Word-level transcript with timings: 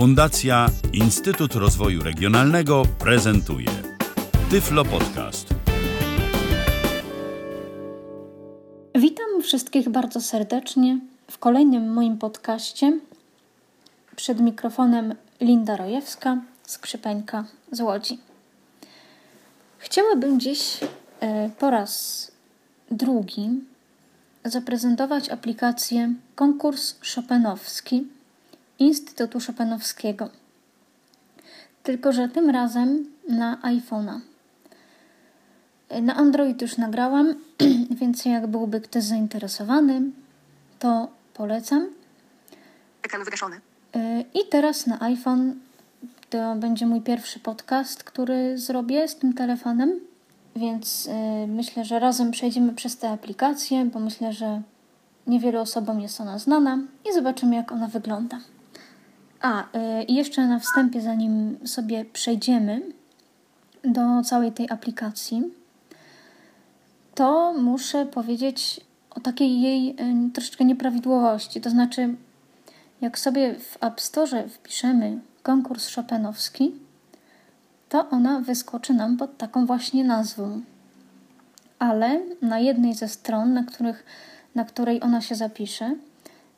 Fundacja 0.00 0.66
Instytut 0.92 1.54
Rozwoju 1.54 2.02
Regionalnego 2.02 2.82
prezentuje 2.98 3.68
Tyflo 4.50 4.84
Podcast. 4.84 5.48
Witam 8.94 9.42
wszystkich 9.42 9.88
bardzo 9.88 10.20
serdecznie 10.20 10.98
w 11.30 11.38
kolejnym 11.38 11.92
moim 11.92 12.18
podcaście. 12.18 13.00
Przed 14.16 14.40
mikrofonem 14.40 15.14
Linda 15.40 15.76
Rojewska, 15.76 16.38
skrzypeńka 16.62 17.44
z 17.72 17.80
Łodzi. 17.80 18.18
Chciałabym 19.78 20.40
dziś 20.40 20.80
e, 21.20 21.50
po 21.58 21.70
raz 21.70 22.32
drugi 22.90 23.50
zaprezentować 24.44 25.28
aplikację 25.28 26.14
Konkurs 26.34 26.94
Chopinowski 27.14 28.19
Instytutu 28.80 29.38
Chopinowskiego. 29.46 30.28
Tylko, 31.82 32.12
że 32.12 32.28
tym 32.28 32.50
razem 32.50 33.06
na 33.28 33.56
iPhone'a. 33.62 34.20
Na 36.02 36.16
Android 36.16 36.62
już 36.62 36.76
nagrałam, 36.76 37.34
więc 38.00 38.24
jak 38.24 38.46
byłby 38.46 38.80
ktoś 38.80 39.02
zainteresowany, 39.02 40.02
to 40.78 41.08
polecam. 41.34 41.86
Ekran 43.02 43.24
wygaszony. 43.24 43.60
I 44.34 44.48
teraz 44.50 44.86
na 44.86 45.02
iPhone 45.02 45.54
to 46.30 46.56
będzie 46.56 46.86
mój 46.86 47.00
pierwszy 47.00 47.40
podcast, 47.40 48.04
który 48.04 48.58
zrobię 48.58 49.08
z 49.08 49.16
tym 49.16 49.32
telefonem, 49.32 50.00
więc 50.56 51.06
y, 51.06 51.46
myślę, 51.48 51.84
że 51.84 51.98
razem 51.98 52.30
przejdziemy 52.30 52.72
przez 52.72 52.96
tę 52.96 53.10
aplikację, 53.10 53.84
bo 53.84 54.00
myślę, 54.00 54.32
że 54.32 54.62
niewielu 55.26 55.60
osobom 55.60 56.00
jest 56.00 56.20
ona 56.20 56.38
znana 56.38 56.78
i 57.10 57.14
zobaczymy, 57.14 57.56
jak 57.56 57.72
ona 57.72 57.88
wygląda. 57.88 58.40
A, 59.40 59.62
y, 59.62 60.02
i 60.02 60.14
jeszcze 60.14 60.46
na 60.46 60.58
wstępie, 60.58 61.00
zanim 61.00 61.58
sobie 61.64 62.04
przejdziemy 62.04 62.82
do 63.84 64.22
całej 64.24 64.52
tej 64.52 64.70
aplikacji, 64.70 65.42
to 67.14 67.52
muszę 67.52 68.06
powiedzieć 68.06 68.80
o 69.10 69.20
takiej 69.20 69.60
jej 69.60 69.90
y, 69.90 70.32
troszeczkę 70.32 70.64
nieprawidłowości. 70.64 71.60
To 71.60 71.70
znaczy, 71.70 72.14
jak 73.00 73.18
sobie 73.18 73.54
w 73.54 73.84
App 73.84 74.00
Store 74.00 74.48
wpiszemy 74.48 75.18
konkurs 75.42 75.94
Chopinowski, 75.94 76.72
to 77.88 78.10
ona 78.10 78.40
wyskoczy 78.40 78.94
nam 78.94 79.16
pod 79.16 79.38
taką 79.38 79.66
właśnie 79.66 80.04
nazwą. 80.04 80.60
Ale 81.78 82.20
na 82.42 82.58
jednej 82.58 82.94
ze 82.94 83.08
stron, 83.08 83.52
na, 83.52 83.64
których, 83.64 84.04
na 84.54 84.64
której 84.64 85.02
ona 85.02 85.20
się 85.20 85.34
zapisze, 85.34 85.96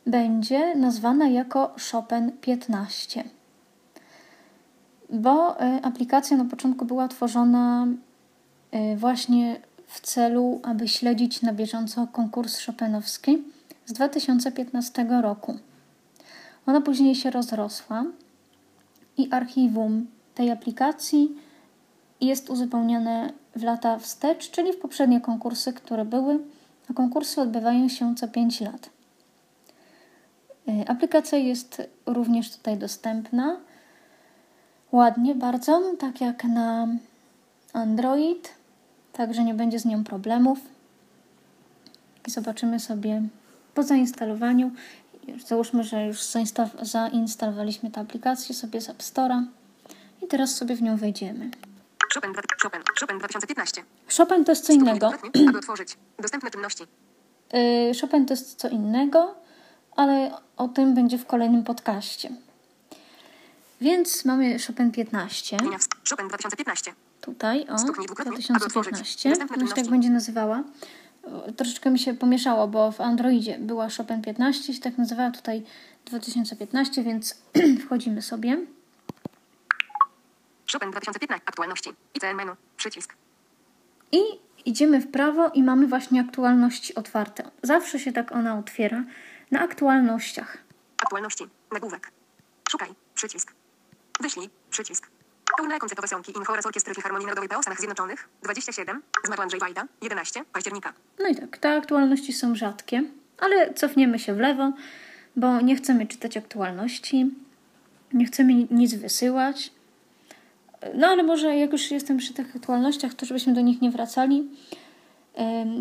będzie 0.07 0.75
nazwana 0.75 1.29
jako 1.29 1.75
Chopin 1.91 2.33
15. 2.41 3.25
Bo 5.11 5.63
y, 5.63 5.83
aplikacja 5.83 6.37
na 6.37 6.45
początku 6.45 6.85
była 6.85 7.09
tworzona 7.09 7.87
y, 8.75 8.97
właśnie 8.97 9.61
w 9.87 10.01
celu, 10.01 10.61
aby 10.63 10.89
śledzić 10.89 11.43
na 11.43 11.53
bieżąco 11.53 12.07
konkurs 12.07 12.67
Chopinowski 12.67 13.43
z 13.87 13.93
2015 13.93 15.07
roku. 15.23 15.59
Ona 16.67 16.81
później 16.81 17.15
się 17.15 17.31
rozrosła 17.31 18.05
i 19.17 19.31
archiwum 19.31 20.07
tej 20.35 20.51
aplikacji 20.51 21.37
jest 22.21 22.51
uzupełniane 22.51 23.33
w 23.57 23.63
lata 23.63 23.99
wstecz, 23.99 24.51
czyli 24.51 24.73
w 24.73 24.79
poprzednie 24.79 25.21
konkursy, 25.21 25.73
które 25.73 26.05
były, 26.05 26.39
a 26.91 26.93
konkursy 26.95 27.41
odbywają 27.41 27.89
się 27.89 28.15
co 28.15 28.29
5 28.29 28.61
lat. 28.61 28.91
Y, 30.69 30.89
aplikacja 30.89 31.39
jest 31.39 31.83
również 32.07 32.57
tutaj 32.57 32.77
dostępna. 32.77 33.57
Ładnie 34.93 35.35
bardzo, 35.35 35.83
tak 35.99 36.21
jak 36.21 36.45
na 36.45 36.89
Android, 37.73 38.55
także 39.13 39.45
nie 39.45 39.55
będzie 39.55 39.79
z 39.79 39.85
nią 39.85 40.05
problemów. 40.05 40.59
Zobaczymy 42.27 42.81
sobie 42.81 43.23
po 43.75 43.83
zainstalowaniu. 43.83 44.71
Załóżmy, 45.47 45.85
że 45.85 46.07
już 46.07 46.23
zainstalowaliśmy 46.83 47.91
tę 47.91 48.01
aplikację 48.01 48.55
sobie 48.55 48.81
z 48.81 48.89
App 48.89 48.99
Store'a 48.99 49.45
i 50.23 50.27
teraz 50.27 50.55
sobie 50.55 50.77
w 50.77 50.83
nią 50.83 50.97
wejdziemy. 50.97 51.51
Chopin, 52.15 52.35
Chopin, 52.63 52.81
Chopin 53.01 53.19
2015. 53.19 53.85
Chopin 54.17 54.45
to 54.45 54.53
jest 54.53 54.67
co 54.67 54.73
innego. 54.73 55.13
Aby 55.49 55.59
otworzyć. 55.59 55.97
Dostępne 56.19 56.51
czynności. 56.51 56.85
Yy, 57.53 57.93
Chopin 58.01 58.27
to 58.27 58.33
jest 58.33 58.55
co 58.55 58.69
innego, 58.69 59.35
ale 59.97 60.31
o 60.57 60.69
tym 60.69 60.95
będzie 60.95 61.19
w 61.19 61.27
kolejnym 61.27 61.65
podcaście. 61.65 62.31
Więc 63.81 64.25
mamy 64.25 64.57
Chopin 64.67 64.91
15. 64.93 65.57
Linia 65.63 65.79
w- 65.79 66.09
Chopin 66.11 66.29
2015. 66.29 66.93
Tutaj, 67.21 67.67
o, 67.69 67.79
Stuknij 67.79 68.07
dwukrotnie, 68.07 68.33
aby 68.33 68.43
2015. 68.43 68.67
otworzyć. 68.67 69.25
Dostępne 69.29 69.57
Ona 69.57 69.67
się 69.67 69.75
tak 69.75 69.91
będzie 69.91 70.11
nazywała. 70.11 70.63
Troszeczkę 71.57 71.91
mi 71.91 71.99
się 71.99 72.15
pomieszało, 72.15 72.69
bo 72.69 72.93
w 72.93 73.01
Androidzie 73.01 73.59
była 73.59 73.89
Chopin 73.97 74.23
15, 74.23 74.75
się 74.75 74.81
tak 74.81 74.99
nazywała, 74.99 75.31
tutaj 75.31 75.63
2015, 76.05 77.03
więc 77.03 77.35
wchodzimy 77.87 78.23
sobie. 78.23 78.59
Chopin 80.73 80.91
2015. 80.91 81.43
Aktualności. 81.47 81.91
ICN 82.15 82.35
menu. 82.37 82.53
Przycisk. 82.77 83.15
I 84.13 84.19
idziemy 84.65 85.01
w 85.01 85.11
prawo 85.11 85.49
i 85.49 85.63
mamy 85.63 85.87
właśnie 85.87 86.21
aktualności 86.21 86.95
otwarte. 86.95 87.51
Zawsze 87.63 87.99
się 87.99 88.13
tak 88.13 88.33
ona 88.33 88.59
otwiera 88.59 89.05
na 89.53 89.61
aktualnościach. 89.61 90.59
Aktualności. 91.03 91.45
Nagłówek. 91.73 92.11
Szukaj. 92.71 92.89
Przycisk. 93.15 93.53
Wyślij. 94.21 94.51
Przycisk. 94.71 95.11
Pełne 95.57 95.79
koncertowe 95.79 96.09
sąki 96.09 96.33
in 96.37 96.43
oraz 96.49 96.67
Orkiestry 96.67 96.95
Filharmonii 96.95 97.27
Narodowej 97.27 97.49
PO 97.49 97.63
Stanach 97.63 97.79
Zjednoczonych. 97.79 98.29
27. 98.43 99.03
Zmarł 99.25 99.43
Andrzej 99.43 99.61
Wajda. 99.61 99.85
11. 100.03 100.45
Października. 100.53 100.93
No 101.19 101.29
i 101.29 101.37
tak, 101.37 101.59
te 101.59 101.77
aktualności 101.77 102.33
są 102.33 102.55
rzadkie, 102.55 103.03
ale 103.39 103.75
cofniemy 103.75 104.19
się 104.19 104.35
w 104.35 104.39
lewo, 104.39 104.73
bo 105.37 105.61
nie 105.61 105.77
chcemy 105.77 106.07
czytać 106.07 106.37
aktualności, 106.37 107.31
nie 108.13 108.25
chcemy 108.27 108.55
ni- 108.55 108.69
nic 108.71 108.95
wysyłać. 108.95 109.73
No 110.95 111.07
ale 111.07 111.23
może 111.23 111.57
jak 111.57 111.73
już 111.73 111.91
jestem 111.91 112.17
przy 112.17 112.35
tych 112.35 112.57
aktualnościach, 112.57 113.15
to 113.15 113.27
żebyśmy 113.27 113.53
do 113.55 113.61
nich 113.61 113.81
nie 113.83 113.91
wracali, 113.91 114.49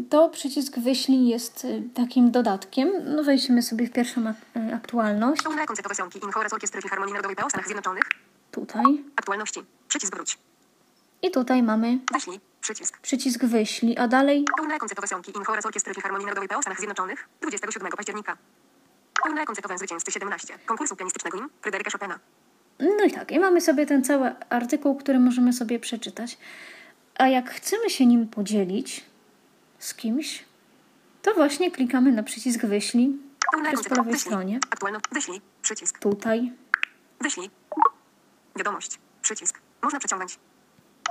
to 0.10 0.30
przycisk 0.30 0.80
wyślij 0.80 1.28
jest 1.28 1.66
y, 1.66 1.84
takim 1.94 2.32
dodatkiem. 2.32 2.92
No 3.16 3.24
wejdźmy 3.24 3.62
sobie 3.62 3.88
w 3.88 3.92
pierwszą 3.92 4.22
ak- 4.28 4.36
y, 4.72 4.76
aktualność, 4.76 5.42
tutaj. 8.52 8.84
Aktualności. 9.16 9.60
Przycisk 9.88 10.16
wróć. 10.16 10.38
I 11.22 11.32
tutaj 11.32 11.64
mamy 11.64 12.00
Wyślij. 12.14 12.40
Przycisk. 12.62 12.98
przycisk 13.02 13.46
wyślij, 13.46 13.98
a 13.98 14.08
dalej 14.08 14.46
Pełne 14.58 14.78
koncertowe 14.80 15.08
sąki 15.08 15.32
in 15.38 15.44
oraz 15.48 15.66
Orkiestry 15.66 15.94
Filharmonii 15.94 16.26
Narodowej 16.26 16.48
PO 16.50 16.62
Stanach 16.62 16.78
Zjednoczonych. 16.78 17.28
27 17.42 17.92
października. 17.98 18.38
Pełne 19.24 19.46
koncertowe 19.46 19.78
zwycięzcy 19.78 20.12
17. 20.12 20.54
Konkursu 20.66 20.96
pianistycznego 20.96 21.38
im 21.38 21.50
Fryderyka 21.62 21.92
Chopina. 21.92 22.20
No 22.80 23.06
i 23.08 23.12
tak, 23.12 23.32
i 23.32 23.40
mamy 23.40 23.62
sobie 23.62 23.86
ten 23.86 24.04
cały 24.04 24.32
artykuł, 24.50 24.96
który 24.96 25.20
możemy 25.20 25.54
sobie 25.54 25.80
przeczytać. 25.80 26.38
A 27.18 27.28
jak 27.28 27.50
chcemy 27.50 27.90
się 27.90 28.06
nim 28.06 28.28
podzielić 28.28 29.06
z 29.82 29.94
kimś, 29.94 30.46
to 31.22 31.34
właśnie 31.34 31.72
klikamy 31.72 32.12
na 32.12 32.24
przycisk 32.24 32.66
wyślij. 32.66 33.18
To 33.52 33.70
jest 33.70 33.90
po 33.90 33.96
lewej 33.96 34.14
Wyślij. 34.14 34.32
stronie. 34.32 34.60
Aktualno. 34.72 35.00
Wyślij. 35.12 35.42
Przycisk. 35.62 36.00
Tutaj. 36.00 36.52
Wyślij. 37.22 37.50
Wiadomość. 38.56 39.00
Przycisk. 39.22 39.60
Można 39.82 40.00
przeciągnąć. 40.00 40.40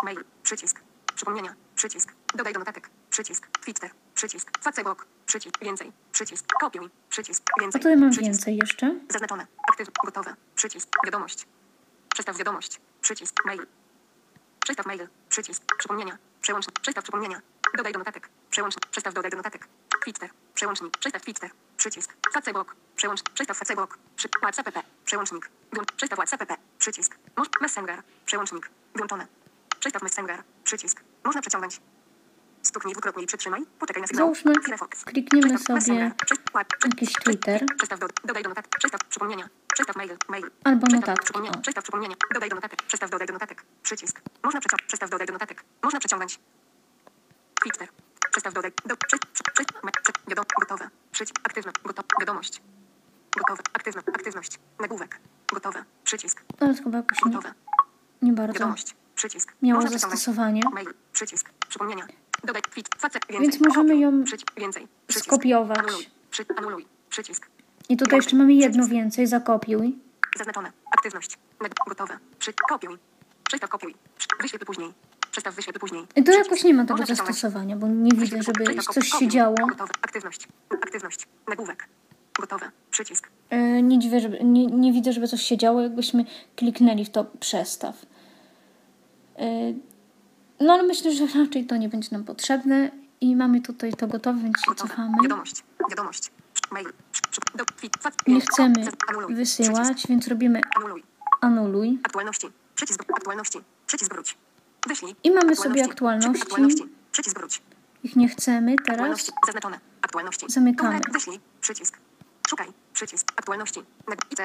Mail. 0.04 0.25
Przycisk. 0.42 0.80
Przypomnienia. 1.14 1.54
Przycisk. 1.75 2.12
Dodaj 2.34 2.53
do 2.53 2.59
notatek. 2.59 2.91
Przycisk. 3.10 3.47
Twitter. 3.60 3.91
Przycisk. 4.14 4.50
Facebook. 4.62 5.06
Przycisk. 5.26 5.59
Więcej. 5.64 5.92
Przycisk. 6.12 6.47
Kopiuj. 6.60 6.88
Przycisk. 7.09 7.42
A 7.59 7.60
Więcej. 7.62 7.80
tutaj 7.80 7.97
mam 7.97 8.10
Przycisk. 8.10 8.32
więcej 8.32 8.56
jeszcze. 8.56 8.94
Zaznaczone. 9.09 9.47
Aktyw. 9.72 9.88
Gotowe. 10.04 10.34
Przycisk. 10.54 10.89
Wiadomość. 11.04 11.47
Przestaw 12.15 12.36
wiadomość. 12.39 12.80
Przycisk. 13.00 13.44
Mail. 13.47 13.66
Przestaw 14.60 14.86
mail. 14.86 15.09
Przycisk. 15.28 15.62
Przypomnienia. 15.78 16.18
Przełącznik. 16.42 16.80
Przestaw 16.80 17.04
przypomnienia. 17.04 17.41
Dodaj 17.77 17.92
do 17.92 17.98
notatek. 17.98 18.28
Przełącznik. 18.50 18.86
Przestaw 18.86 19.14
dodaj 19.14 19.30
do 19.30 19.36
notatek. 19.36 19.68
Twitter. 20.04 20.30
Przełącznik. 20.54 20.98
Przestaw 20.98 21.22
Twitter. 21.22 21.50
Przycisk. 21.76 22.16
Facebook. 22.32 22.76
Przełącznik. 22.97 23.30
Przestaw 23.30 23.58
Facebook. 23.58 23.98
Przy... 24.16 24.28
WhatsApp 24.41 24.64
PP. 24.64 24.82
Przełącznik. 25.04 25.50
Włącz. 25.72 25.92
Przestaw 25.92 26.16
WhatsApp 26.18 26.41
PP. 26.41 26.56
Przycisk. 26.78 27.16
Moż... 27.36 27.48
Messenger. 27.60 28.02
Przełącznik. 28.26 28.70
Włączone. 28.94 29.26
Przestaw 29.80 30.02
Messenger. 30.02 30.42
Przycisk. 30.64 31.02
Można 31.24 31.41
przeciągnąć. 31.41 31.80
Stuknij 32.62 32.92
dwukrotnie 32.92 33.22
i 33.22 33.26
przytrzymaj. 33.26 33.62
Poczekaj 33.78 34.00
na 34.02 34.06
sygnał. 34.06 34.26
Załóżmy, 34.26 34.53
klikniemy 35.06 35.58
sobie 35.58 36.12
jakiś 36.84 37.12
Twitter. 37.12 37.66
Przestaw 37.76 38.00
do, 38.00 38.06
dodaj 38.24 38.42
do 38.42 38.48
notatek. 38.48 38.78
Przestaw 38.78 39.04
przypomnienia. 39.04 39.48
Przestaw 39.74 39.96
mail. 39.96 40.16
Mail. 40.28 40.50
Albo 40.64 40.86
notatki, 40.86 41.24
Przypomnienia. 41.24 41.58
Przestaw 41.58 41.84
przypomnienia. 41.84 42.16
Dodaj 42.34 42.48
do 42.48 42.54
notatek. 42.54 42.82
Przestaw 42.82 43.10
dodaj 43.10 43.26
do 43.26 43.32
notatek. 43.32 43.64
Przycisk. 43.82 44.20
Można 44.42 44.60
przeciągnąć. 44.60 44.88
Przestaw 44.88 45.10
dodaj 45.10 45.26
do 45.26 45.32
notatek. 45.32 45.64
Można 45.82 45.98
przeciągnąć. 45.98 46.38
Twitter. 47.62 47.88
Przestaw 48.30 48.54
dodaj. 48.54 48.72
Do, 48.86 48.96
przy, 48.96 49.18
przy, 49.32 49.42
przy, 49.54 49.64
me, 49.84 49.90
przy, 50.02 50.12
wiadom, 50.28 50.44
gotowe. 50.60 50.90
Przycisk. 51.12 51.40
Aktywne. 51.44 51.72
Gotowe. 51.84 52.08
Wiadomość. 52.20 52.62
Gotowe. 53.36 53.62
Aktywna. 53.72 54.02
Aktywność. 54.14 54.58
Nagłówek. 54.80 55.20
Gotowe. 55.52 55.84
Przycisk. 56.04 56.42
Ale 56.60 56.74
chyba 56.74 56.96
jakoś 56.98 57.24
nie, 57.24 57.32
Gotowe. 57.32 57.54
nie 58.22 58.32
bardzo 58.32 58.52
Wiadomość. 58.52 58.94
Przycisk. 59.14 59.52
miało 59.62 59.80
Można 59.80 59.98
zastosowanie. 59.98 60.62
Mail. 60.72 60.94
Przycisk. 61.12 61.50
Przypomnienia. 61.68 62.06
Dodaj 62.44 62.62
kwit. 62.62 62.88
Facet. 62.98 63.22
Więcej. 63.28 63.50
Więc 63.50 63.66
możemy 63.66 63.96
ją 63.96 64.24
Przycisk. 64.24 64.52
Więcej. 64.56 64.88
Przycisk. 65.06 65.26
skopiować. 65.26 65.78
Anuluj. 65.78 66.06
Przy... 66.30 66.44
Anuluj. 66.56 66.86
Przycisk. 67.08 67.46
I 67.88 67.96
tutaj 67.96 68.18
jeszcze 68.18 68.36
mamy 68.36 68.54
jedno 68.54 68.86
więcej, 68.86 69.26
zakopiuj. 69.26 69.98
Zaznaczone. 70.36 70.72
Aktywność. 70.98 71.38
Gotowe. 71.88 72.18
Przy... 72.38 72.52
Kopiuj. 72.68 72.98
Przestaw 73.44 73.70
kopiuj. 73.70 73.94
Wyświetl 74.40 74.64
później. 74.64 74.92
Przestaw 75.30 75.54
wyświetl 75.54 75.78
później. 75.78 76.06
I 76.16 76.24
tu 76.24 76.32
jakoś 76.32 76.65
nie 76.65 76.74
ma 76.74 76.84
tego 76.84 76.98
Można 76.98 77.15
zastosowania, 77.15 77.77
bo 77.77 77.88
nie 77.88 78.10
widzę, 78.16 78.42
żeby 78.42 78.82
coś 78.82 79.09
się 79.09 79.28
działo. 79.28 79.54
Gotowe. 79.68 79.92
Aktywność. 80.03 80.48
Aktywność. 80.82 81.27
Nagłówek. 81.48 81.88
Gotowe. 82.41 82.71
Przycisk. 82.91 83.28
E, 83.50 83.82
Nie, 83.82 83.98
dziwię, 83.98 84.21
żeby, 84.21 84.38
nie, 84.44 84.66
nie 84.66 84.92
widzę, 84.92 85.12
żeby 85.12 85.28
coś 85.28 85.42
się 85.42 85.56
działo, 85.56 85.80
jakbyśmy 85.82 86.24
kliknęli 86.56 87.04
w 87.04 87.10
to 87.10 87.24
przestaw. 87.24 88.06
E, 89.38 89.44
No 90.60 90.72
ale 90.72 90.82
myślę, 90.82 91.12
że 91.12 91.27
raczej 91.27 91.66
to 91.66 91.77
nie 91.77 91.88
będzie 91.88 92.09
nam 92.12 92.24
potrzebne 92.24 92.91
i 93.21 93.36
mamy 93.36 93.60
tutaj 93.60 93.92
to 93.92 94.06
gotowe, 94.06 94.38
więc 94.42 94.56
się 94.68 94.74
cofamy. 94.77 95.12
Wiadomość. 95.22 95.65
Wiadomość. 95.91 96.30
Mail. 96.71 96.86
Nie 98.27 98.41
chcemy 98.41 98.74
wysyłać, 99.28 100.06
więc 100.09 100.28
robimy 100.28 100.60
Anuluj. 100.77 101.03
anuluj. 101.41 101.98
Aktualności. 102.04 102.47
Przycisk 102.74 103.04
aktualności. 103.16 103.59
Przycisk 103.86 104.12
wróć. 104.15 104.36
Wyślij. 104.88 105.16
I 105.24 105.30
mamy 105.30 105.56
sobie 105.56 105.84
aktualności. 105.84 106.42
Aktualności. 106.42 106.82
Przycisk 107.12 107.38
wróć. 107.38 107.62
Ich 108.04 108.16
nie 108.16 108.28
chcemy 108.28 108.77
teraz. 108.86 109.30
Zaznaczone. 109.47 109.80
Aktualności. 110.03 110.47
Zamykamy. 110.48 111.00
Wyślij. 111.12 111.41
Przycisk. 111.60 111.98
Szukaj. 112.48 112.66
Przycisk. 112.92 113.32
Aktualności. 113.36 113.80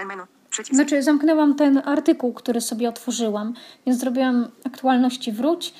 Menu. 0.05 0.23
Przycisk. 0.49 0.75
Znaczy, 0.75 1.03
zamknęłam 1.03 1.55
ten 1.55 1.81
artykuł, 1.85 2.33
który 2.33 2.61
sobie 2.61 2.89
otworzyłam, 2.89 3.53
więc 3.85 3.99
zrobiłam 3.99 4.47
aktualności 4.65 5.31
wróć 5.31 5.73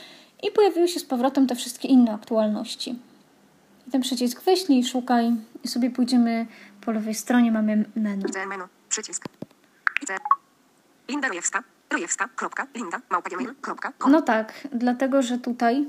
i 0.44 0.52
pojawiły 0.52 0.88
się 0.88 1.00
z 1.00 1.06
powrotem 1.06 1.48
te 1.48 1.56
wszystkie 1.56 1.88
inne 1.88 2.14
aktualności. 2.14 3.00
I 3.88 3.92
ten 3.92 4.02
przycisk 4.02 4.44
wyślij, 4.44 4.84
szukaj 4.84 5.32
i 5.64 5.68
sobie 5.68 5.90
pójdziemy 5.90 6.48
po 6.82 6.92
lewej 6.92 7.16
stronie, 7.16 7.52
mamy 7.52 7.86
menu. 7.96 8.26
ICL 8.30 8.48
menu. 8.48 8.64
Przycisk. 8.90 9.26
Linda 11.10 11.28
Rojewska. 11.28 11.64
No 14.08 14.22
tak, 14.22 14.68
dlatego 14.72 15.22
że 15.22 15.38
tutaj 15.38 15.86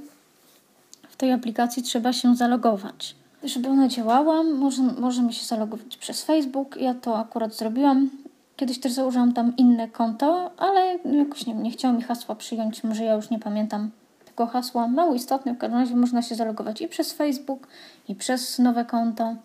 w 1.09 1.17
tej 1.17 1.33
aplikacji 1.33 1.83
trzeba 1.83 2.13
się 2.13 2.37
zalogować. 2.37 3.17
Żeby 3.45 3.69
ona 3.69 3.89
działała, 3.89 4.43
może, 4.43 4.83
możemy 4.83 5.33
się 5.33 5.45
zalogować 5.45 5.97
przez 5.97 6.25
Facebook. 6.25 6.77
Ja 6.77 6.95
to 6.95 7.19
akurat 7.19 7.55
zrobiłam. 7.55 8.11
Kiedyś 8.57 8.81
też 8.81 8.93
założyłam 8.93 9.33
tam 9.33 9.57
inne 9.57 9.89
konto, 9.89 10.51
ale 10.59 10.99
jakoś 11.05 11.47
nie, 11.47 11.55
nie 11.55 11.71
chciało 11.71 11.95
mi 11.95 12.03
hasła 12.03 12.35
przyjąć. 12.35 12.85
Może 12.85 13.05
ja 13.05 13.15
już 13.15 13.31
nie 13.31 13.39
pamiętam 13.39 13.91
tego 14.25 14.47
hasła. 14.47 14.89
Mało 14.89 15.15
istotne, 15.15 15.55
w 15.55 15.59
każdym 15.59 15.79
razie 15.79 15.97
można 15.97 16.23
się 16.23 16.35
zalogować 16.35 16.81
i 16.81 16.89
przez 16.89 17.13
Facebook, 17.13 17.67
i 18.09 18.15
przez 18.15 18.59
nowe 18.59 18.85
konto. 18.85 19.37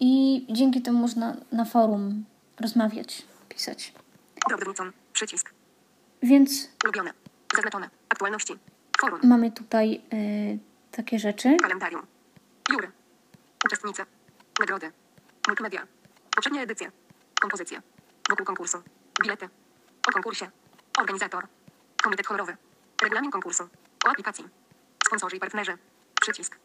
I 0.00 0.46
dzięki 0.50 0.82
temu 0.82 0.98
można 0.98 1.36
na 1.52 1.64
forum 1.64 2.24
rozmawiać, 2.60 3.22
pisać. 3.48 3.92
Robinson. 4.50 4.92
Przycisk. 5.12 5.55
Więc 6.22 6.68
Ulubione. 6.84 7.12
Zaznaczone. 7.54 7.90
Aktualności. 8.08 8.58
Forum. 9.00 9.20
mamy 9.24 9.52
tutaj 9.52 10.02
y, 10.12 10.58
takie 10.90 11.18
rzeczy. 11.18 11.56
Kalendarium. 11.62 12.06
Jury. 12.70 12.90
Uczestnicy. 13.66 14.02
Nagrody. 14.60 14.92
Multimedia. 15.48 15.86
Poprzednie 16.34 16.62
edycje. 16.62 16.92
Kompozycje. 17.40 17.82
Wokół 18.30 18.46
konkursu. 18.46 18.82
Bilety. 19.22 19.48
O 20.08 20.12
konkursie. 20.12 20.50
Organizator. 20.98 21.46
Komitet 22.02 22.26
honorowy. 22.26 22.56
Regulamin 23.02 23.30
konkursu. 23.30 23.68
O 24.06 24.08
aplikacji. 24.08 24.44
Sponsorzy 25.06 25.36
i 25.36 25.40
partnerzy. 25.40 25.78
Przycisk. 26.20 26.58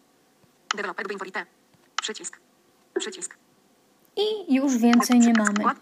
Do 0.76 1.12
Involite. 1.14 1.46
Przycisk. 2.02 2.40
Przycisk. 3.00 3.38
I 4.18 4.56
już 4.56 4.78
więcej 4.78 5.20
nie 5.20 5.34
mamy. 5.34 5.76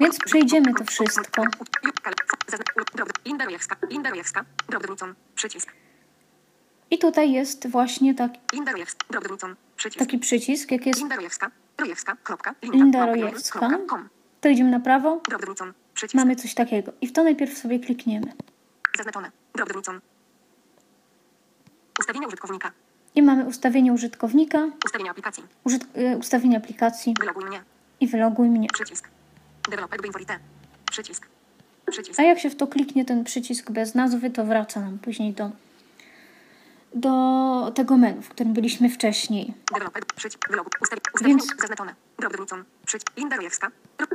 Więc 0.00 0.18
przejdziemy 0.18 0.74
to 0.74 0.84
wszystko. 0.84 1.42
I 6.90 6.98
tutaj 6.98 7.32
jest 7.32 7.68
właśnie 7.68 8.14
tak. 8.14 8.32
Przycisk. 9.76 9.98
taki 9.98 10.18
przycisk, 10.18 10.70
jak 10.70 10.86
jest 10.86 11.00
Linda 12.72 13.06
Rojewska. 13.06 13.68
To 14.40 14.48
idziemy 14.48 14.70
na 14.70 14.80
prawo, 14.80 15.20
mamy 16.14 16.36
coś 16.36 16.54
takiego. 16.54 16.92
I 17.00 17.06
w 17.06 17.12
to 17.12 17.24
najpierw 17.24 17.58
sobie 17.58 17.80
klikniemy. 17.80 18.32
Zaznaczone. 18.96 19.30
Ustawienia 22.00 22.26
użytkownika. 22.26 22.72
I 23.16 23.22
mamy 23.22 23.44
ustawienie 23.44 23.92
użytkownika, 23.92 24.68
Ustawienia 24.84 25.10
aplikacji. 25.10 25.42
użyt- 25.64 25.98
y, 26.14 26.16
ustawienie 26.18 26.56
aplikacji 26.56 27.14
Wyloguj 27.20 27.44
mnie. 27.44 27.60
i 28.00 28.06
wyloguj 28.08 28.48
mnie. 28.48 28.68
Przycisk. 28.72 29.08
Developer 29.70 30.00
do 30.00 30.06
Involite. 30.06 30.38
Przycisk. 30.90 31.26
Przycisk. 31.90 32.20
A 32.20 32.22
jak 32.22 32.38
się 32.38 32.50
w 32.50 32.56
to 32.56 32.66
kliknie 32.66 33.04
ten 33.04 33.24
przycisk 33.24 33.70
bez 33.70 33.94
nazwy, 33.94 34.30
to 34.30 34.44
wraca 34.44 34.80
nam 34.80 34.98
później 34.98 35.32
do, 35.32 35.50
do 36.94 37.72
tego 37.74 37.96
menu, 37.96 38.22
w 38.22 38.28
którym 38.28 38.52
byliśmy 38.52 38.88
wcześniej. 38.88 39.54
Developer. 39.72 40.04
Przycisk. 40.16 40.48
Wyloguj. 40.50 40.70
Ustawi. 40.82 41.00
Ustawienia. 41.14 41.38
Więc- 41.38 41.60
Zaznaczone. 41.60 41.94
Drobnicon. 42.18 42.64
Przycisk. 42.86 43.16
Linda 43.16 43.36
Rojewska. 43.36 43.68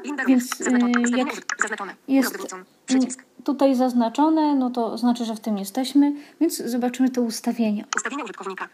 Linda 0.04 0.26
Więc. 0.26 0.58
Zaznaczone. 0.58 0.92
y, 0.98 1.02
Ustawienia 1.02 1.32
jak 1.34 1.62
Zaznaczone. 1.62 1.94
Jest. 2.08 2.38
Przycisk. 2.86 3.24
tutaj 3.44 3.76
zaznaczone, 3.76 4.56
no 4.56 4.70
to 4.70 4.98
znaczy, 4.98 5.26
że 5.26 5.36
w 5.36 5.40
tym 5.40 5.58
jesteśmy, 5.58 6.14
więc 6.42 6.58
zobaczymy 6.58 7.10
te 7.10 7.22
ustawienia 7.22 7.84
Ustawienia 7.96 8.24
użytkownika. 8.24 8.68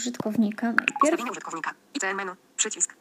Użytkownika 0.00 0.66
najpierw. 0.66 1.02
Ustawienia 1.04 1.30
użytkownika. 1.30 1.74
ICL 1.94 2.14
menu. 2.14 2.32
Przycisk. 2.56 2.94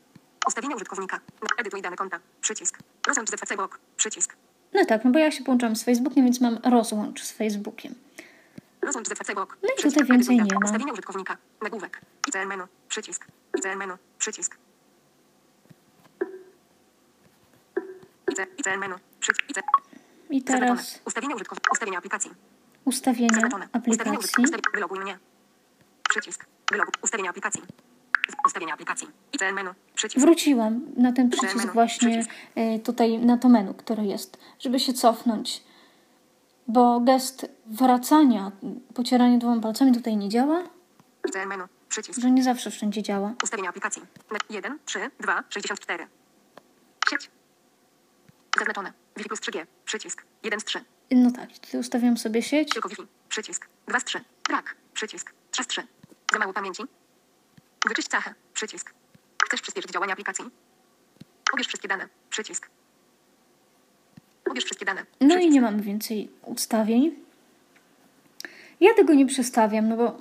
Ustawienia 0.48 0.76
użytkownika. 0.76 1.20
Edytuj 1.58 1.82
dane 1.82 1.96
konta. 1.96 2.20
Przycisk. 2.42 2.78
Rozłącz 3.08 3.30
ZFC 3.30 3.56
blok. 3.56 3.80
Przycisk. 3.98 4.36
No 4.74 4.86
tak, 4.86 5.06
no 5.06 5.12
bo 5.12 5.20
ja 5.20 5.32
się 5.32 5.44
połączyłam 5.44 5.76
z 5.76 5.84
Facebookiem, 5.84 6.24
więc 6.26 6.42
mam 6.42 6.60
rozłącz 6.64 7.24
z 7.24 7.32
Facebookiem. 7.32 7.96
Rozłącz 8.82 9.08
ZFC 9.08 9.34
blok. 9.34 9.58
No 9.64 9.70
i 9.80 9.82
tutaj 9.82 10.06
więcej 10.08 10.36
nie 10.36 10.44
ma. 10.56 10.66
Ustawienia 10.66 10.94
użytkownika. 10.94 11.38
Nagłówek. 11.62 12.02
ICL 12.28 12.48
menu. 12.48 12.64
Przycisk. 12.88 13.26
ICL 13.58 13.78
menu. 13.78 13.94
Przycisk. 14.18 14.58
IC- 18.32 18.48
ICL 18.60 18.78
menu. 18.80 18.96
Przycisk. 19.20 19.60
I 20.30 20.44
teraz 20.44 21.00
Ustawienia 21.06 21.36
użytkownika. 21.36 21.70
Ustawienia 21.72 21.98
aplikacji. 21.98 22.32
Ustawienia 22.86 23.38
aplikacji. 23.74 24.18
użytkownika. 24.18 24.58
Ustawi- 24.58 24.74
Wyloguj 24.74 25.00
mnie. 25.00 25.18
Przycisk. 26.10 26.46
Wyloguj. 26.72 26.94
Ustawienia 27.02 27.30
aplikacji. 27.30 27.62
Ustawienia 28.46 28.74
aplikacji. 28.74 29.08
ICL 29.34 29.54
menu. 29.54 29.70
Przycisk. 29.96 30.26
Wróciłam 30.26 30.82
na 30.98 31.12
ten 31.12 31.30
przycisk 31.30 31.56
menu, 31.56 31.72
właśnie 31.74 32.10
przycisk. 32.10 32.32
y, 32.58 32.80
tutaj 32.80 33.18
na 33.20 33.38
to 33.38 33.50
menu, 33.50 33.74
które 33.74 34.06
jest, 34.06 34.38
żeby 34.60 34.80
się 34.80 34.94
cofnąć. 34.94 35.64
Bo 36.68 37.00
gest 37.00 37.48
wracania, 37.66 38.52
pocieranie 38.94 39.38
dwoma 39.40 39.62
palcami 39.62 39.92
tutaj 39.92 40.18
nie 40.18 40.30
działa, 40.30 40.64
ICL 41.30 41.48
menu. 41.48 41.64
Przycisk. 41.90 42.20
że 42.22 42.32
nie 42.32 42.44
zawsze 42.44 42.72
wszędzie 42.72 43.04
działa. 43.04 43.34
Ustawienia 43.44 43.70
aplikacji. 43.70 44.02
1, 44.50 44.80
3, 44.86 45.00
2, 45.20 45.44
64. 45.50 46.08
Sieć. 47.10 47.30
Zaznaczone. 48.58 48.94
Wi-Fi 49.18 49.28
plus 49.30 49.40
3G. 49.40 49.66
Przycisk. 49.86 50.26
1 50.44 50.60
z 50.60 50.64
3. 50.66 50.84
No 51.12 51.32
tak, 51.32 51.60
tutaj 51.60 51.80
ustawiam 51.80 52.18
sobie 52.18 52.42
sieć. 52.42 52.70
Tylko 52.74 52.90
Wi-Fi. 52.90 53.08
Przycisk. 53.30 53.68
2 53.88 54.00
z 54.00 54.04
3. 54.04 54.22
Brak. 54.50 54.76
Przycisk. 54.94 55.34
3 55.52 55.64
z 55.64 55.68
3. 55.68 55.88
Za 56.34 56.40
mało 56.40 56.54
pamięci. 56.54 56.84
Wyczyść 57.88 58.08
cachę. 58.08 58.34
Przycisk. 58.54 58.94
Chcesz 59.46 59.62
przyspieszyć 59.62 59.92
działanie 59.92 60.14
aplikacji? 60.14 60.46
Pobierz 61.52 61.68
wszystkie 61.68 61.88
dane. 61.88 62.08
Przycisk. 62.30 62.70
Pobierz 64.44 64.66
wszystkie 64.66 64.86
dane. 64.86 65.06
No 65.22 65.28
i 65.28 65.30
Przycisk. 65.30 65.54
nie 65.54 65.62
mamy 65.62 65.82
więcej 65.82 66.30
ustawień. 66.46 67.16
Ja 68.80 68.94
tego 68.94 69.14
nie 69.14 69.26
przestawiam, 69.26 69.90
no 69.90 69.98
bo 69.98 70.18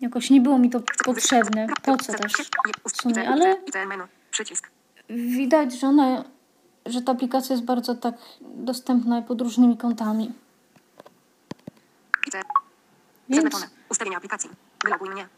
jakoś 0.00 0.30
nie 0.30 0.40
było 0.40 0.58
mi 0.58 0.70
to 0.70 0.80
potrzebne. 1.04 1.66
Po 1.82 1.96
co 1.96 2.12
też 2.12 2.32
w 2.88 3.02
sumie, 3.02 3.28
ale. 3.28 3.56
Przycisk. 4.30 4.70
widać, 5.08 5.72
że 5.72 5.86
ona, 5.86 6.24
że 6.86 7.02
ta 7.02 7.12
aplikacja 7.12 7.52
jest 7.54 7.64
bardzo 7.64 7.94
tak 7.94 8.14
dostępna 8.40 9.22
pod 9.22 9.40
różnymi 9.40 9.76
kątami. 9.76 10.32
Więc. 13.28 13.66
Ustawienia 13.88 14.16
aplikacji. 14.16 14.50
Wyloguj 14.84 15.10
mnie. 15.10 15.28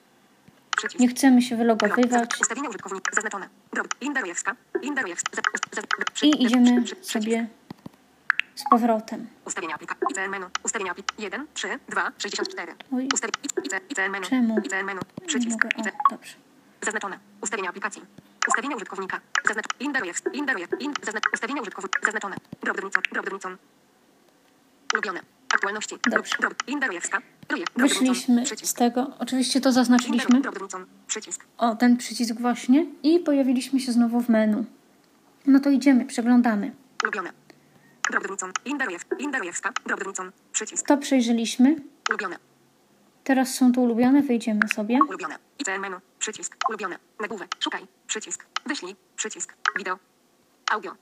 Przycisk. 0.82 1.00
nie 1.00 1.08
chcemy 1.08 1.42
się 1.42 1.56
wylogowywać 1.56 2.40
Ustawienia 2.40 2.68
użytkownika. 2.68 3.14
Zaznaczone. 3.14 3.48
Linda 4.00 4.20
Rojewska. 4.20 4.56
Linda 4.82 5.02
Rojewska. 5.02 5.42
I 6.22 6.44
idziemy 6.44 6.84
sobie 7.02 7.46
z 8.54 8.62
powrotem. 8.70 9.26
Ustawienia 9.44 9.74
aplikacji. 9.74 10.06
ICL 10.10 10.30
menu. 10.30 10.46
Ustawienia 10.64 10.90
aplikacji. 10.90 11.24
1, 11.24 11.46
3, 11.54 11.78
2, 11.88 12.12
64. 12.18 12.74
Oj. 12.92 13.08
Ustawi... 13.14 13.32
ICL, 13.90 14.10
menu. 14.10 14.26
Czemu? 14.26 14.58
ICL 14.58 14.84
menu. 14.84 15.00
Przycisk. 15.26 15.64
mogę. 15.64 15.90
O, 15.90 16.10
dobrze. 16.10 16.34
Zaznaczone. 16.82 17.18
Ustawienia 17.40 17.68
aplikacji. 17.68 18.02
Ustawienia 18.48 18.76
użytkownika. 18.76 19.20
Zaznacz. 19.46 19.66
Linda 19.80 20.00
Rojewska. 20.00 20.30
Linda 20.30 20.52
Rojewska. 20.52 20.76
In... 20.76 20.94
Zaznacz. 21.02 21.24
Ustawienia 21.32 21.62
użytkownika. 21.62 22.00
Zaznaczone. 22.04 22.36
Drobnicon. 22.62 23.02
Drobnicon. 23.12 23.56
Ulubione. 24.94 25.20
Aktualności. 25.54 25.98
Dobrze. 26.10 26.36
Linda 26.66 26.86
Rojewska. 26.86 27.22
Wyszliśmy 27.76 28.44
z 28.62 28.74
tego. 28.74 29.10
Oczywiście 29.18 29.60
to 29.60 29.72
zaznaczyliśmy. 29.72 30.42
O, 31.58 31.74
ten 31.76 31.96
przycisk 31.96 32.40
właśnie. 32.40 32.86
I 33.02 33.18
pojawiliśmy 33.18 33.80
się 33.80 33.92
znowu 33.92 34.20
w 34.20 34.28
menu. 34.28 34.64
No 35.46 35.60
to 35.60 35.70
idziemy, 35.70 36.04
przeglądamy. 36.04 36.72
Przycisk. 40.52 40.86
To 40.86 40.96
przejrzeliśmy. 40.96 41.76
Ulubione. 42.10 42.36
Teraz 43.24 43.54
są 43.54 43.72
tu 43.72 43.82
ulubione, 43.82 44.22
wyjdziemy 44.22 44.68
sobie. 44.74 44.98
Ulubione. 45.08 45.38
ICN 45.58 45.80
menu. 45.80 45.96
Przycisk. 46.18 46.56
Ulubione. 46.68 46.98
Nagłówek. 47.20 47.56
Szukaj. 47.60 47.86
Przycisk. 48.06 48.46
Wyślij. 48.66 48.96
Przycisk. 49.16 49.54
Wideo. 49.78 49.98
Audio. 50.70 50.92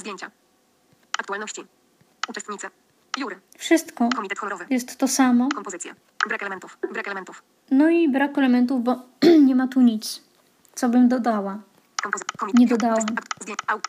Zdjęcia. 0.00 0.30
Aktualności. 1.18 1.64
Uczestnicy. 2.28 2.70
Jury. 3.18 3.40
Wszystko 3.58 4.08
Komitet 4.16 4.38
honorowy. 4.38 4.66
jest 4.70 4.96
to 4.98 5.08
samo. 5.08 5.48
Kompozycje. 5.54 5.94
Brak 6.28 6.42
elementów. 6.42 6.78
Brak 6.92 7.06
elementów. 7.06 7.42
No 7.70 7.88
i 7.88 8.08
brak 8.08 8.38
elementów, 8.38 8.84
bo 8.84 9.02
nie 9.46 9.54
ma 9.54 9.68
tu 9.68 9.80
nic, 9.80 10.22
co 10.74 10.88
bym 10.88 11.08
dodała. 11.08 11.58
Kompozy- 12.02 12.50
Nie 12.54 12.66
dodałam. 12.66 13.06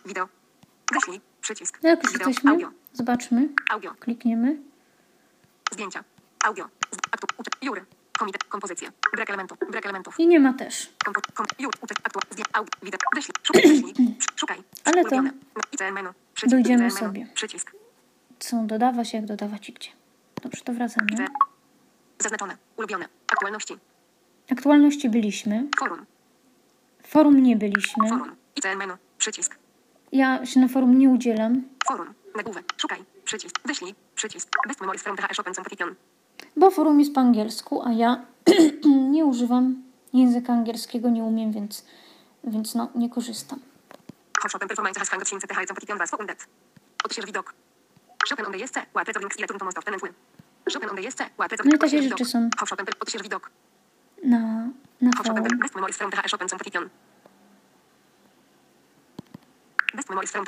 wideo. 0.05 0.27
Wyślij. 0.93 1.21
Przycisk. 1.41 1.79
No 1.83 1.89
jak 1.89 2.03
już 2.03 2.13
jesteśmy, 2.13 2.51
Audio. 2.51 2.69
zobaczmy. 2.93 3.49
Audio. 3.71 3.91
Klikniemy. 3.99 4.57
Zdjęcia. 5.71 6.03
Audio. 6.45 6.69
Jury. 7.61 7.85
Komitet. 8.19 8.43
Kompozycje. 8.43 8.91
Brak 9.13 9.29
elementów. 9.29 9.57
Brak 9.71 9.85
elementów. 9.85 10.19
I 10.19 10.27
nie 10.27 10.39
ma 10.39 10.53
też. 10.53 10.93
Ale 14.85 15.03
to 15.03 15.21
dojdziemy 16.47 16.91
sobie. 16.91 17.27
Przycisk, 17.33 17.71
Co 18.43 18.57
dodawać, 18.63 19.13
jak 19.13 19.25
dodawać 19.25 19.69
i 19.69 19.73
gdzie. 19.73 19.89
Dobrze, 20.41 20.61
to 20.63 20.73
wracamy. 20.73 21.07
Zaznaczone, 22.19 22.57
ulubione, 22.77 23.07
aktualności, 23.27 23.73
Aktualności 24.51 25.09
byliśmy. 25.09 25.67
forum, 25.79 26.05
Forum 27.03 27.43
nie 27.43 27.55
byliśmy. 27.55 28.09
forum, 28.09 28.35
ICN 28.55 28.77
menu, 28.77 28.93
przycisk, 29.17 29.57
Ja 30.11 30.45
się 30.45 30.59
na 30.59 30.67
forum 30.67 30.97
nie 30.97 31.09
udzielam, 31.09 31.63
forum, 31.87 32.13
nagłówek, 32.35 32.73
szukaj, 32.77 33.03
przycisk, 33.25 33.59
wyślij, 33.65 33.95
przycisk, 34.15 34.49
best 34.67 34.81
memories 34.81 35.03
from 35.03 35.17
the 35.17 35.23
and 35.23 35.55
competition. 35.55 35.95
bo 36.57 36.71
forum 36.71 36.99
jest 36.99 37.13
po 37.13 37.21
angielsku, 37.21 37.81
a 37.81 37.91
ja 37.91 38.25
nie 39.15 39.25
używam 39.25 39.83
języka 40.13 40.53
angielskiego, 40.53 41.09
nie 41.09 41.23
umiem, 41.23 41.51
więc, 41.51 41.85
więc 42.43 42.75
no, 42.75 42.89
nie 42.95 43.09
korzystam. 43.09 43.59
Hotshopem 44.41 44.67
performance. 44.67 44.99
Has 44.99 45.09
hangot 45.09 45.27
since 45.27 45.47
the 45.47 45.55
high 45.55 45.67
competition 45.67 45.97
was 45.97 46.13
undet. 46.19 46.47
Odśwież 47.05 47.25
widok. 47.25 47.53
No 51.65 51.71
i 51.75 51.79
takie 51.79 51.97
rzeczy 52.09 52.25
są. 52.25 52.49
Na, 54.23 54.37
na 55.01 55.11
forum. 55.11 55.23
best 55.63 55.75
memories 55.75 55.95
from 56.01 56.11
the 56.11 56.17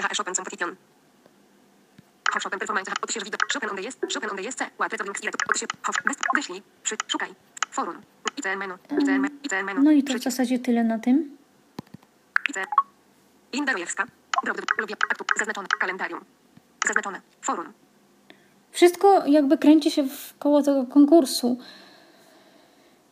the 0.04 0.12
e-shop 0.12 0.28
and 0.28 0.36
competition. 0.36 0.76
Hotshopem 2.34 2.60
performance 2.60 2.92
odśwież 3.02 3.24
widok. 3.24 3.42
Shopen 3.54 3.70
on 3.70 3.76
the 3.76 3.82
jest, 3.82 4.00
Shopen 4.14 4.30
on 4.30 4.36
the 4.38 4.44
jest, 4.44 4.60
ła 4.80 4.90
pracownik 4.90 5.24
ile 5.24 5.32
odśwież. 5.50 5.70
Hosh, 5.84 6.04
best, 6.06 6.20
wyślij, 6.36 6.62
przy, 6.84 6.96
szukaj. 7.08 7.36
Forum. 7.72 8.02
ICN 8.38 8.58
menu, 8.58 8.74
ICN 9.02 9.20
menu, 9.22 9.36
ICN 9.44 9.64
menu. 9.66 9.84
No 9.84 9.92
i 9.92 10.04
to 10.04 10.14
w 10.14 10.24
zasadzie 10.24 10.60
tyle 10.60 10.84
na 10.84 11.00
tym. 11.00 11.38
ICN. 12.50 12.66
Linda 13.54 13.72
Rojewska. 13.74 14.06
Drobny, 14.44 14.64
lubię, 14.78 14.96
aktu, 15.12 15.26
zaznaczone, 15.38 15.68
kalendarium. 15.80 16.26
Zaznaczone, 16.88 17.22
forum. 17.42 17.74
Wszystko 18.72 19.26
jakby 19.28 19.58
kręci 19.58 19.92
się 19.92 20.04
w 20.10 20.34
koło 20.40 20.64
tego 20.64 20.86
konkursu. 20.86 21.58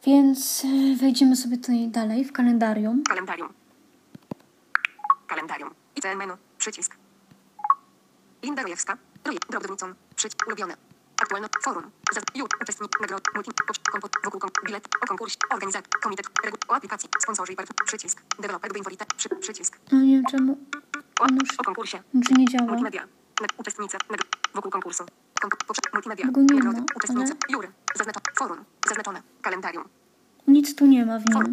Więc 0.05 0.65
e, 0.65 0.95
wejdziemy 0.95 1.35
sobie 1.35 1.57
tutaj 1.57 1.87
dalej 1.87 2.25
w 2.25 2.31
kalendarium. 2.33 3.03
Kalendarium. 3.03 3.53
Kalendarium. 5.27 5.69
ICN 5.95 6.17
menu. 6.17 6.33
Przycisk. 6.57 6.95
Linda 8.43 8.61
Rojewska. 8.63 8.97
Roje. 9.25 9.37
Drobnicon. 9.49 9.95
Przycisk. 10.15 10.47
Ulubione. 10.47 10.73
Aktualne. 11.21 11.47
Forum. 11.63 11.91
Zaz. 12.13 12.23
Ju. 12.35 12.45
Uczestnik. 12.61 13.01
Nagrod. 13.01 13.23
Multi. 13.35 13.51
Kompot. 13.91 14.11
Wokół. 14.23 14.39
Kom. 14.39 14.49
Bilet. 14.65 14.87
O 15.03 15.07
konkursie. 15.07 15.37
Organizat. 15.53 15.87
Komitet. 15.87 16.25
Regu. 16.45 16.57
O 16.67 16.73
aplikacji. 16.75 17.09
Sponsorzy. 17.19 17.53
part- 17.55 17.83
Przycisk. 17.85 18.21
Deweloper. 18.39 18.69
Gdy 18.69 18.79
infolite. 18.79 19.05
Przy. 19.17 19.29
Przycisk. 19.29 19.79
No 19.91 20.01
nie 20.01 20.15
wiem 20.15 20.25
czemu. 20.31 20.57
O, 21.19 21.23
On 21.23 21.29
już 21.41 21.59
o 21.59 21.63
konkursie. 21.63 22.03
czy 22.27 22.33
nie 22.33 22.45
działa. 22.45 22.65
Multimedia. 22.67 23.07
Nag. 23.43 24.19
Wokół 24.53 24.71
konkursu. 24.71 25.03
Multimedia. 25.93 26.25
Nagrody. 26.25 26.81
Uczestnicy. 26.95 27.33
Jury. 27.51 27.67
Zaznaczone. 27.95 28.25
Forum. 28.35 28.57
Zaznaczone. 28.87 29.21
Kalendarium. 29.41 29.83
Nic 30.47 30.75
tu 30.75 30.85
nie 30.85 31.05
ma 31.05 31.19
w 31.19 31.25
nim. 31.25 31.51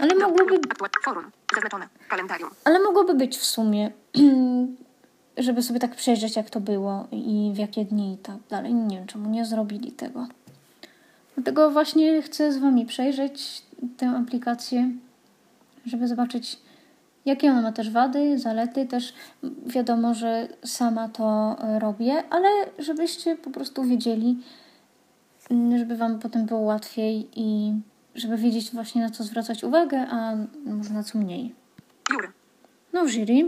Ale 0.00 0.14
mogłoby-. 0.14 0.60
Forum. 1.04 1.24
Zaznaczone. 1.54 1.88
Kalendarium. 2.08 2.50
Ale 2.64 2.80
mogłoby 2.80 3.14
być 3.14 3.36
w 3.36 3.44
sumie, 3.44 3.90
żeby 5.36 5.62
sobie 5.62 5.80
tak 5.80 5.96
przejrzeć, 5.96 6.36
jak 6.36 6.50
to 6.50 6.60
było 6.60 7.08
i 7.12 7.52
w 7.54 7.58
jakie 7.58 7.84
dni 7.84 8.14
i 8.14 8.18
tak 8.18 8.36
dalej. 8.50 8.74
Nie 8.74 8.96
wiem, 8.96 9.06
czemu 9.06 9.30
nie 9.30 9.44
zrobili 9.44 9.92
tego. 9.92 10.26
Dlatego 11.34 11.70
właśnie 11.70 12.22
chcę 12.22 12.52
z 12.52 12.58
Wami 12.58 12.86
przejrzeć 12.86 13.62
tę 13.96 14.10
aplikację, 14.10 14.90
żeby 15.86 16.08
zobaczyć, 16.08 16.58
jakie 17.24 17.50
ona 17.50 17.62
ma 17.62 17.72
też 17.72 17.90
wady, 17.90 18.38
zalety. 18.38 18.86
Też 18.86 19.14
wiadomo, 19.66 20.14
że 20.14 20.48
sama 20.64 21.08
to 21.08 21.56
e, 21.60 21.78
robię, 21.78 22.24
ale 22.30 22.48
żebyście 22.78 23.36
po 23.36 23.50
prostu 23.50 23.84
wiedzieli, 23.84 24.38
mm, 25.50 25.78
żeby 25.78 25.96
Wam 25.96 26.18
potem 26.18 26.46
było 26.46 26.60
łatwiej 26.60 27.28
i 27.36 27.72
żeby 28.14 28.36
wiedzieć 28.36 28.70
właśnie 28.72 29.02
na 29.02 29.10
co 29.10 29.24
zwracać 29.24 29.64
uwagę, 29.64 30.06
a 30.10 30.32
może 30.66 30.90
na 30.90 31.02
co 31.02 31.18
mniej. 31.18 31.54
Jury. 32.12 32.32
No 32.92 33.08
jury. 33.08 33.46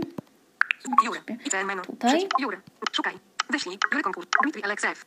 Tutaj. 1.81 2.27
Szukaj. 2.91 3.13
Wyślij. 3.49 3.77
Jury 3.91 4.03
konkurs. 4.03 4.27
Dmitry 4.43 4.63
Aleksejew. 4.63 5.05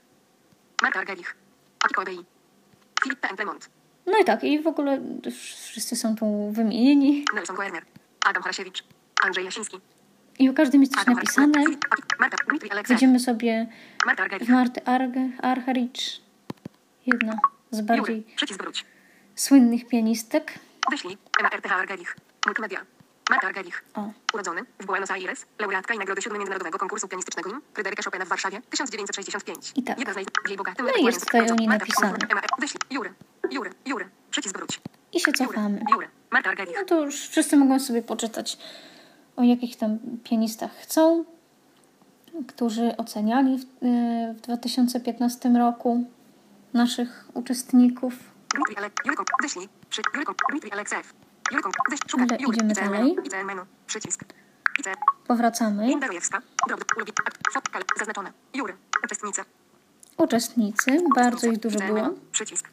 Marta 0.82 0.98
Argelich. 0.98 1.36
Filip 3.02 3.20
P. 3.20 3.28
No 4.06 4.18
i 4.18 4.24
tak, 4.24 4.44
i 4.44 4.62
w 4.62 4.66
ogóle 4.66 5.00
wszyscy 5.32 5.96
są 5.96 6.16
tu 6.16 6.50
wymienieni 6.52 7.24
Nelson 7.34 7.56
Werner. 7.56 7.84
Adam 8.30 8.42
Harasiewicz. 8.42 8.84
Andrzej 9.22 9.44
Jasiński. 9.44 9.80
i 10.38 10.48
o 10.48 10.54
każdym 10.54 10.80
jest 10.80 10.94
coś 10.94 11.06
napisane. 11.06 11.64
Wejdziemy 12.88 13.20
sobie 13.20 13.66
Arge, 14.86 15.30
Arharicz, 15.42 16.22
jedna 17.06 17.32
z 17.70 17.76
Jury. 17.76 17.86
bardziej 17.86 18.24
słynnych 19.34 19.88
pianistek. 19.88 20.52
Wyślij. 20.90 21.18
Emma 21.40 21.50
RTH 21.50 21.72
Argelich. 21.72 22.16
Multimedia. 22.46 22.80
Marta 23.30 23.46
Argelich. 23.46 23.84
O, 23.94 24.10
Urodzony 24.34 24.62
w 24.80 24.86
Buenos 24.86 25.10
Aires, 25.10 25.46
laureatka 25.58 25.94
i 25.94 25.98
nagrody 25.98 26.22
siódmej 26.22 26.38
Międzynarodowego 26.38 26.78
Konkursu 26.78 27.08
Pianistycznego 27.08 27.50
im 27.50 27.62
Fryderyka 27.74 28.02
Chopina 28.02 28.24
w 28.24 28.28
Warszawie 28.28 28.60
1965. 28.70 29.72
I 29.76 29.82
tak. 29.82 29.98
Jedna 29.98 30.14
z 30.14 30.16
jej 30.16 30.26
No 30.78 30.92
i 31.00 31.04
jest 31.04 31.20
tutaj 31.24 31.50
o 31.50 31.54
niej 31.54 31.68
napisane. 31.68 32.18
Wyślij. 32.58 32.80
Jury. 32.90 33.14
Jury. 33.50 33.70
Jury. 33.86 34.08
Przycisk 34.30 34.56
wróć. 34.58 34.80
i 35.12 35.20
się 35.20 35.32
Jury. 35.32 35.48
cofamy. 35.48 35.80
Jury. 35.92 36.06
Argelich. 36.06 36.19
No 36.78 36.84
to 36.86 37.04
już 37.04 37.28
wszyscy 37.28 37.56
mogą 37.56 37.80
sobie 37.80 38.02
poczytać, 38.02 38.58
o 39.36 39.42
jakich 39.42 39.76
tam 39.76 39.98
pianistach 40.24 40.70
chcą, 40.76 41.24
którzy 42.48 42.96
oceniali 42.96 43.58
w, 43.58 43.62
y, 43.62 44.34
w 44.34 44.40
2015 44.40 45.48
roku 45.48 46.04
naszych 46.74 47.28
uczestników. 47.34 48.14
Ale... 48.76 48.90
Idziemy 52.54 52.74
dalej. 52.74 53.16
Powracamy. 55.26 55.90
Uczestnicy. 60.16 61.02
Bardzo 61.14 61.46
ich 61.46 61.58
dużo 61.58 61.78
było. 61.78 62.10
Przycisk. 62.32 62.68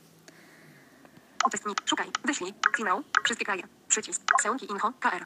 Uczestnik. 1.48 1.82
Szukaj. 1.86 2.08
Wyślij. 2.26 2.54
Finał. 2.78 3.04
Wszystkie 3.24 3.46
kraje. 3.46 3.64
Przycisk. 3.88 4.22
Sełki 4.42 4.72
Inho. 4.72 4.94
KR. 5.00 5.26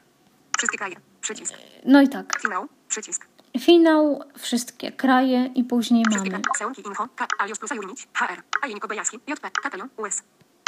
Wszystkie 0.58 0.78
kraje. 0.78 0.96
Przycisk. 1.20 1.54
No 1.84 2.02
i 2.02 2.08
tak, 2.08 2.40
Finał. 2.42 2.68
Przycisk. 2.88 3.26
finał, 3.60 4.22
wszystkie 4.38 4.92
kraje 4.92 5.46
i 5.54 5.64
później 5.64 6.04
Wszystkie 6.10 6.30
mamy 6.30 6.74
Inho. 6.86 7.08
K. 7.16 7.26
Alios 7.38 7.58
Plusa 7.58 7.74
Junić. 7.74 8.08
HR. 8.14 8.42
Ajeniko 8.62 8.88
Bajaski. 8.88 9.16
JP. 9.26 9.50
Katalon. 9.62 9.88
US. 9.96 10.22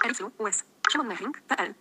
Eriflu. 0.05 0.31
US. 0.39 0.65
Szymon 0.93 1.07
Mechring. 1.07 1.41
PL. 1.41 1.75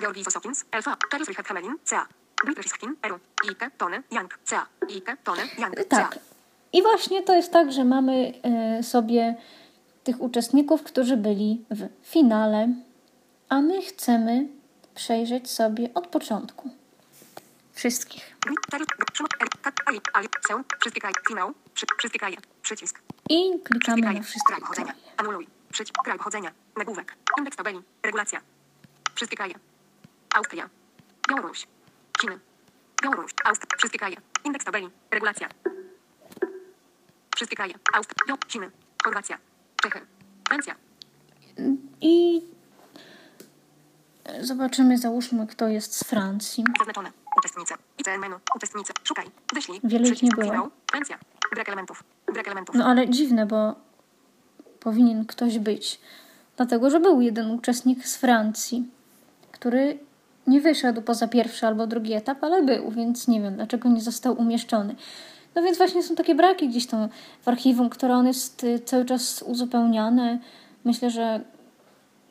Georgi 0.00 0.24
Sosokins. 0.24 0.64
Elfa. 0.70 0.96
Karius 1.10 1.28
Richard 1.28 1.48
Hamelin. 1.48 1.74
CA. 1.84 2.06
Dmitry 2.44 2.62
Siskin. 2.62 2.96
Eru. 3.02 3.18
Ike. 3.50 3.70
Tony. 3.78 4.02
Young. 4.10 4.38
CA. 4.44 4.66
Ike. 4.88 5.16
Tony. 5.24 5.42
Young. 5.58 5.74
CA. 5.74 5.84
Tak. 5.88 6.18
I 6.72 6.82
właśnie 6.82 7.22
to 7.22 7.34
jest 7.34 7.52
tak, 7.52 7.72
że 7.72 7.84
mamy 7.84 8.32
e, 8.42 8.82
sobie 8.82 9.36
tych 10.04 10.20
uczestników, 10.20 10.82
którzy 10.82 11.16
byli 11.16 11.64
w 11.70 12.08
finale, 12.08 12.68
a 13.52 13.60
my 13.60 13.82
chcemy 13.82 14.48
przejrzeć 14.94 15.50
sobie 15.50 15.94
od 15.94 16.06
początku. 16.06 16.70
Wszystkich. 17.72 18.36
I 23.28 23.60
klikamy 23.64 24.02
kraje. 24.02 24.18
na 24.18 24.24
wszystkie 24.24 24.54
kraje. 24.54 24.92
Anuluj. 25.16 25.46
Kraj 26.04 26.18
pochodzenia. 26.18 26.52
Nagłówek. 26.76 27.16
Indeks 27.38 27.56
tabeli. 27.56 27.80
Regulacja. 28.02 28.40
Wszystkie 29.14 29.36
kraje. 29.36 29.54
Austria. 30.34 30.68
Białoruś. 31.28 31.66
Chiny. 32.20 32.38
Białoruś. 33.02 33.30
Austria. 33.44 33.76
Wszystkie 33.78 33.98
kraje. 33.98 34.16
Indeks 34.44 34.64
tabeli. 34.64 34.90
Regulacja. 35.10 35.48
Wszystkie 37.36 37.56
kraje. 37.56 37.74
Austria. 37.92 38.36
Chiny. 38.48 38.70
Chorwacja. 39.04 39.38
Czechy. 39.82 40.00
Francja. 40.48 40.74
I 42.00 42.42
zobaczymy, 44.40 44.98
załóżmy, 44.98 45.46
kto 45.46 45.68
jest 45.68 45.96
z 45.96 46.04
Francji. 46.04 46.64
Zaznaczone. 46.78 47.10
Uczestnicy. 47.38 47.74
ICN 47.98 48.20
menu. 48.20 48.34
Uczestnicy. 48.56 48.92
Szukaj. 49.04 49.26
Wyślij. 49.54 49.80
Wiele 49.84 50.08
ich 50.08 50.22
nie 50.22 50.30
było. 50.30 50.70
Francja. 50.90 51.18
Brak 51.54 51.68
elementów. 51.68 52.04
Brak 52.32 52.46
elementów. 52.46 52.74
No 52.74 52.86
ale 52.86 53.08
dziwne, 53.08 53.46
bo 53.46 53.74
powinien 54.80 55.26
ktoś 55.26 55.58
być. 55.58 56.00
Dlatego, 56.56 56.90
że 56.90 57.00
był 57.00 57.20
jeden 57.20 57.50
uczestnik 57.50 58.06
z 58.06 58.16
Francji, 58.16 58.84
który 59.52 59.98
nie 60.46 60.60
wyszedł 60.60 61.02
poza 61.02 61.28
pierwszy 61.28 61.66
albo 61.66 61.86
drugi 61.86 62.12
etap, 62.12 62.44
ale 62.44 62.62
był, 62.62 62.90
więc 62.90 63.28
nie 63.28 63.40
wiem, 63.40 63.56
dlaczego 63.56 63.88
nie 63.88 64.00
został 64.00 64.40
umieszczony. 64.40 64.94
No 65.54 65.62
więc 65.62 65.78
właśnie 65.78 66.02
są 66.02 66.14
takie 66.14 66.34
braki 66.34 66.68
gdzieś 66.68 66.86
tam 66.86 67.08
w 67.42 67.48
archiwum, 67.48 67.90
które 67.90 68.14
on 68.14 68.26
jest 68.26 68.64
y, 68.64 68.78
cały 68.78 69.04
czas 69.04 69.42
uzupełniane. 69.42 70.38
Myślę, 70.84 71.10
że, 71.10 71.40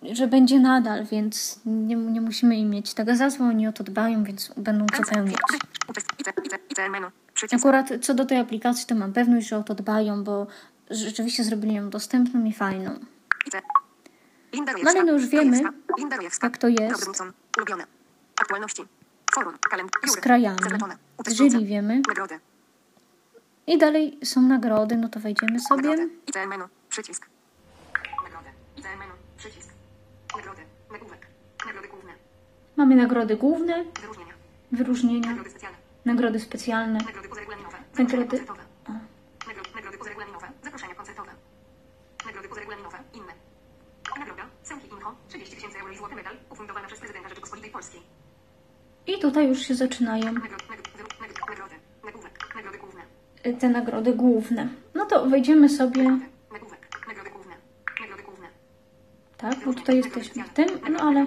że 0.03 0.27
będzie 0.27 0.59
nadal, 0.59 1.05
więc 1.05 1.59
nie, 1.65 1.95
nie 1.95 2.21
musimy 2.21 2.57
im 2.57 2.69
mieć 2.69 2.93
tego 2.93 3.15
za 3.15 3.29
złe, 3.29 3.45
oni 3.45 3.67
o 3.67 3.73
to 3.73 3.83
dbają, 3.83 4.23
więc 4.23 4.53
będą 4.57 4.85
menu. 6.89 7.07
Przycisk. 7.33 7.65
Akurat 7.65 7.89
co 8.01 8.13
do 8.13 8.25
tej 8.25 8.37
aplikacji, 8.37 8.87
to 8.87 8.95
mam 8.95 9.13
pewność, 9.13 9.47
że 9.47 9.57
o 9.57 9.63
to 9.63 9.75
dbają, 9.75 10.23
bo 10.23 10.47
rzeczywiście 10.89 11.43
zrobili 11.43 11.75
ją 11.75 11.89
dostępną 11.89 12.45
i 12.45 12.53
fajną. 12.53 12.99
No 14.83 14.89
ale 14.89 15.03
no 15.03 15.13
już 15.13 15.25
wiemy, 15.25 15.61
jak 16.43 16.57
to 16.57 16.67
jest. 16.67 17.05
Z 20.07 20.15
krajami. 20.15 20.59
Jury 21.37 21.65
wiemy. 21.65 22.01
I 23.67 23.77
dalej 23.77 24.19
są 24.23 24.41
nagrody, 24.41 24.97
no 24.97 25.09
to 25.09 25.19
wejdziemy 25.19 25.59
sobie. 25.59 26.09
Przycisk. 26.89 27.27
Nagrody. 28.23 28.49
ICN 28.77 28.99
menu. 28.99 29.13
Przycisk. 29.37 29.69
Nagrody. 30.35 30.61
Nagłówek. 30.91 31.27
Nagrody 31.65 31.87
główne. 31.87 32.13
Mamy 32.91 33.01
nagrody 33.03 33.35
główne, 33.37 33.83
Wyróżnienia. 34.01 34.33
wyróżnienia, 34.71 35.27
Nagrody 35.29 35.49
specjalne. 35.49 35.77
nagrody 36.05 36.39
specjalne. 36.39 36.99
Nagrody 36.99 37.29
pozaregulaminowe. 37.29 37.77
Nagrody- 37.93 37.97
Zaproszenia 37.97 38.25
koncertowe. 38.27 38.61
O. 38.89 38.91
Nagrody, 39.47 39.69
nagrody 39.75 39.97
pozaregulaminowe. 39.97 40.47
Zaproszenia 40.63 40.95
koncertowe. 40.95 41.31
Nagrody 42.25 42.47
pozaregulaminowe. 42.49 42.97
Inne. 43.13 43.33
Nagroda. 44.19 44.43
Semki 44.63 44.87
Inho. 44.95 45.15
30 45.29 45.55
tysięcy 45.55 45.79
euro 45.79 45.91
i 45.93 45.97
złoty 45.97 46.15
medal. 46.15 46.35
Ufundowana 46.49 46.87
przez 46.87 46.99
prezydenta 46.99 47.29
Rzeczypospolitej 47.29 47.71
Polskiej. 47.71 48.01
I 49.07 49.19
tutaj 49.19 49.47
już 49.47 49.59
się 49.59 49.75
zaczynają 49.75 50.25
Nagrody. 50.25 50.49
Nagrody. 50.69 50.89
Nagrody. 51.49 51.75
Nagłówek. 52.05 52.33
Nagrody 52.55 52.77
główne. 52.77 53.01
y, 53.47 53.53
te 53.53 53.69
nagrody 53.69 54.13
główne. 54.13 54.69
No 54.95 55.05
to 55.05 55.25
wejdziemy 55.25 55.69
sobie, 55.69 56.19
tak, 59.37 59.55
bo 59.65 59.73
tutaj 59.73 59.97
jesteśmy 59.97 60.43
w 60.43 60.49
tym, 60.49 60.67
no 60.91 60.99
ale 60.99 61.25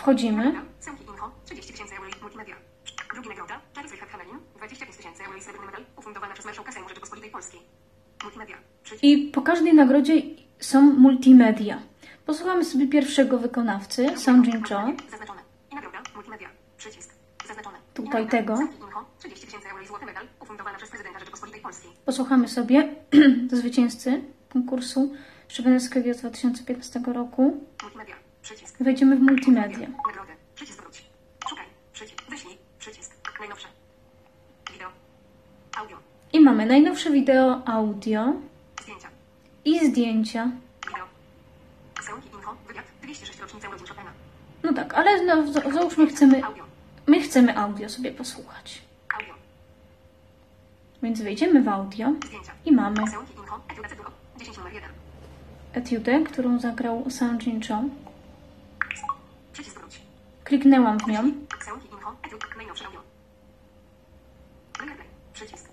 Wchodzimy. 0.00 0.44
Nagroda. 0.44 0.66
Semki 0.80 1.04
Inho. 1.04 1.30
30 1.44 1.72
tysięcy 1.72 1.94
euro 1.96 2.08
i 2.08 2.22
multimedia. 2.22 2.54
Drugi 3.14 3.28
nagroda. 3.28 3.60
Charles 3.74 3.92
Richard 3.92 4.10
Hamelin. 4.10 4.38
25 4.56 4.96
tysięcy 4.96 5.24
euro 5.24 5.36
i 5.38 5.42
srebrny 5.42 5.66
medal. 5.66 5.84
Ufundowana 5.96 6.32
przez 6.34 6.46
marszałka 6.46 6.72
Sejmu 6.72 6.88
Rzeczypospolitej 6.88 7.30
Polskiej. 7.30 7.60
Multimedia. 8.22 8.56
I 9.02 9.30
po 9.34 9.42
każdej 9.42 9.74
nagrodzie 9.74 10.14
są 10.60 10.82
multimedia. 10.82 11.78
Posłuchamy 12.26 12.64
sobie 12.64 12.88
pierwszego 12.88 13.38
wykonawcy, 13.38 14.18
Songjin 14.18 14.62
Cho. 14.62 14.82
Zaznaczone. 15.10 15.40
I 15.72 15.74
nagroda. 15.74 15.98
Multimedia. 16.14 16.48
Przycisk. 16.76 17.10
Zaznaczone. 17.48 17.78
Tutaj 17.94 18.28
tego. 18.28 18.56
Semki 18.56 18.76
Inho. 18.78 19.04
30 19.18 19.46
tysięcy 19.46 19.68
euro 19.68 19.82
i 19.82 19.86
złoty 19.86 20.06
medal. 20.06 20.26
Ufundowana 20.42 20.76
przez 20.76 20.90
prezydenta 20.90 21.18
Rzeczypospolitej 21.18 21.60
Polskiej. 21.60 21.90
Posłuchamy 22.04 22.48
sobie 22.48 22.88
zwycięzcy 23.60 24.22
konkursu 24.52 25.14
Szybenowskiego 25.48 26.14
z 26.14 26.16
2015 26.16 27.00
roku. 27.06 27.66
Multimedia. 27.82 28.29
Przycisk. 28.42 28.76
Wejdziemy 28.80 29.16
w 29.16 29.20
multimedia. 29.20 29.78
Nagrody. 29.78 30.32
Przycisk 30.54 30.82
wróć. 30.82 31.04
Szukaj. 31.48 31.66
Przycisk. 31.92 32.22
Wyślij. 32.30 32.58
Przycisk. 32.78 33.12
Najnowsze. 33.40 33.68
Wideo. 34.72 34.88
Audio. 35.76 35.96
I 36.32 36.40
mamy 36.40 36.66
najnowsze 36.66 37.10
wideo, 37.10 37.62
audio 37.68 38.32
Zdjęcia. 38.82 39.08
i 39.64 39.86
zdjęcia. 39.86 40.50
Wideo. 40.86 41.06
Info. 42.38 42.54
Wywiad. 42.68 42.84
206 43.02 43.40
rocznica 43.40 43.68
urodzin 43.68 43.86
Chopina. 43.86 44.10
No 44.62 44.72
tak, 44.72 44.94
ale 44.94 45.24
no, 45.24 45.52
za- 45.52 45.70
załóżmy 45.70 46.06
chcemy, 46.06 46.44
Audio. 46.44 46.64
my 47.06 47.20
chcemy 47.20 47.58
audio 47.58 47.88
sobie 47.88 48.12
posłuchać. 48.12 48.82
Audio. 49.14 49.34
Więc 51.02 51.20
wejdziemy 51.22 51.62
w 51.62 51.68
audio 51.68 52.12
Zdjęcia. 52.26 52.52
i 52.64 52.72
mamy 52.72 52.96
Sełki 53.10 53.32
Info. 53.38 53.60
Etiuda 53.68 53.88
Cydrulo. 53.88 54.10
10 54.38 54.56
numer 54.58 54.72
1. 54.74 54.90
etiudę, 55.72 56.20
którą 56.24 56.58
zagrał 56.58 57.10
Songjin 57.10 57.60
Cho. 57.60 57.74
Przycisk 57.74 57.88
wróć. 57.88 57.99
Kliknęłam 60.50 60.98
w 60.98 61.06
nią. 61.06 61.32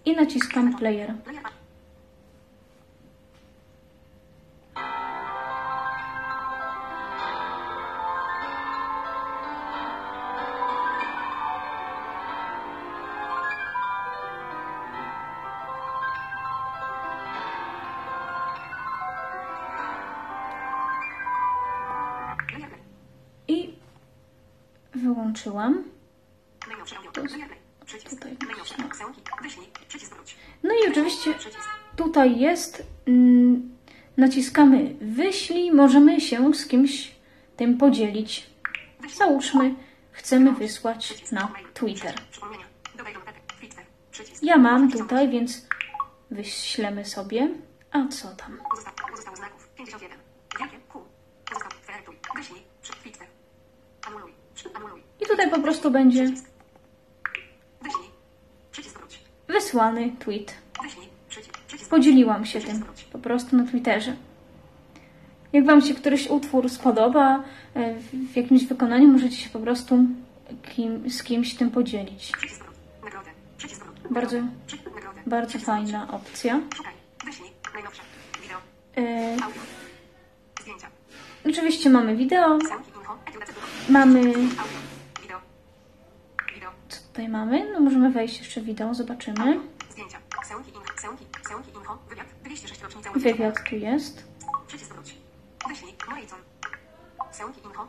I 0.06 0.16
naciskam. 0.16 0.78
Player 0.78 1.14
Tutaj 28.10 28.36
wróć. 30.10 30.38
No 30.64 30.74
i 30.74 30.92
oczywiście 30.92 31.34
tutaj 31.96 32.40
jest, 32.40 32.84
mm, 33.08 33.78
naciskamy 34.18 34.96
wyślij, 35.02 35.72
możemy 35.72 36.22
się 36.22 36.54
z 36.54 36.68
kimś 36.68 37.16
tym 37.58 37.78
podzielić. 37.78 38.50
Załóżmy, 39.16 39.76
chcemy 40.12 40.52
wysłać 40.52 41.32
na 41.32 41.54
Twitter. 41.74 42.16
Ja 44.42 44.58
mam 44.58 44.92
tutaj, 44.92 45.30
więc 45.30 45.68
wyślemy 46.32 47.06
sobie. 47.06 47.50
A 47.92 48.08
co 48.08 48.28
tam? 48.36 48.60
Znaków. 49.36 49.70
51. 49.78 50.20
Wielkie 50.60 50.78
Q. 50.80 51.06
Pozostało. 51.46 51.82
Wyelektuj. 51.88 52.16
Wyślij. 52.36 52.62
Przy 52.82 52.94
Twitter. 52.94 53.28
Anuluj. 54.08 54.34
Przy 54.56 54.74
anuluj. 54.74 55.04
I 55.20 55.26
tutaj 55.48 55.60
po 55.60 55.64
prostu 55.64 55.92
będzie 55.92 56.32
wysłany 59.48 60.12
tweet. 60.20 60.54
Podzieliłam 61.90 62.46
się 62.46 62.62
tym 62.62 62.84
po 63.12 63.20
prostu 63.20 63.58
na 63.58 63.64
Twitterze. 63.64 64.16
Jak 65.54 65.66
Wam 65.66 65.82
się 65.82 65.94
któryś 65.94 66.28
utwór 66.28 66.70
spodoba 66.70 67.44
e, 67.74 67.96
w 68.34 68.36
jakimś 68.36 68.66
wykonaniu, 68.66 69.08
możecie 69.08 69.36
się 69.36 69.50
po 69.50 69.60
prostu 69.60 70.06
kim, 70.76 71.10
z 71.10 71.24
kimś 71.24 71.56
tym 71.56 71.72
podzielić. 71.72 72.32
Bardzo, 74.10 74.38
bardzo 75.26 75.60
fajna 75.60 76.12
opcja. 76.12 76.60
E, 78.98 79.38
oczywiście 81.46 81.90
mamy 81.90 82.16
wideo, 82.16 82.60
mamy... 83.90 84.34
tutaj 87.18 87.30
mamy? 87.30 87.74
No 87.74 87.80
możemy 87.80 88.12
wejść 88.12 88.40
jeszcze 88.40 88.62
w 88.62 88.64
wideo, 88.64 88.94
zobaczymy. 88.94 89.60
Zdjęcia. 89.90 90.18
Info. 91.76 91.98
Wywiad. 92.10 92.28
206 92.44 92.82
rocznica 92.82 93.12
Wywiad 93.12 93.70
tu 93.70 93.76
jest. 93.76 94.28
Przycisk 94.68 94.94
wróć. 94.94 95.18
Wyślij. 95.68 95.92
Info. 96.24 97.88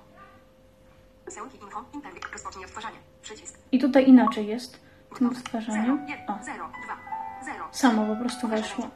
Info. 1.64 1.85
Internet. 1.95 2.33
Rozpocznij 2.33 2.64
odtwarzanie. 2.64 2.97
Przycisk. 3.23 3.59
I 3.73 3.79
tutaj 3.79 4.09
inaczej 4.09 4.47
jest 4.47 4.81
w 5.14 5.19
tym 5.19 5.29
odtwarzaniu. 5.29 5.95
O, 6.29 6.45
0, 6.45 6.71
2, 6.85 7.53
0. 7.53 7.69
samo 7.73 8.14
po 8.14 8.21
prostu 8.21 8.49
weszło. 8.49 8.91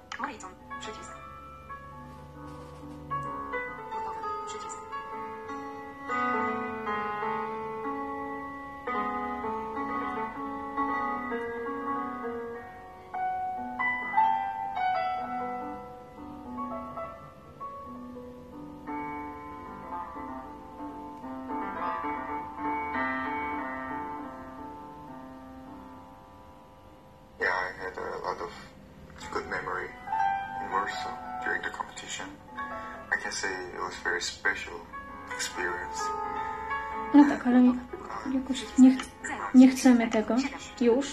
Tego. 40.13 40.37
Już. 40.81 41.07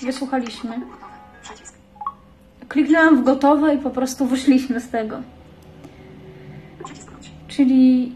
Wysłuchaliśmy. 0.00 0.80
Kliknęłam 2.68 3.20
w 3.20 3.24
gotowe 3.24 3.74
i 3.74 3.78
po 3.78 3.90
prostu 3.90 4.26
wyszliśmy 4.26 4.80
z 4.80 4.88
tego. 4.88 5.22
Czyli 7.48 8.12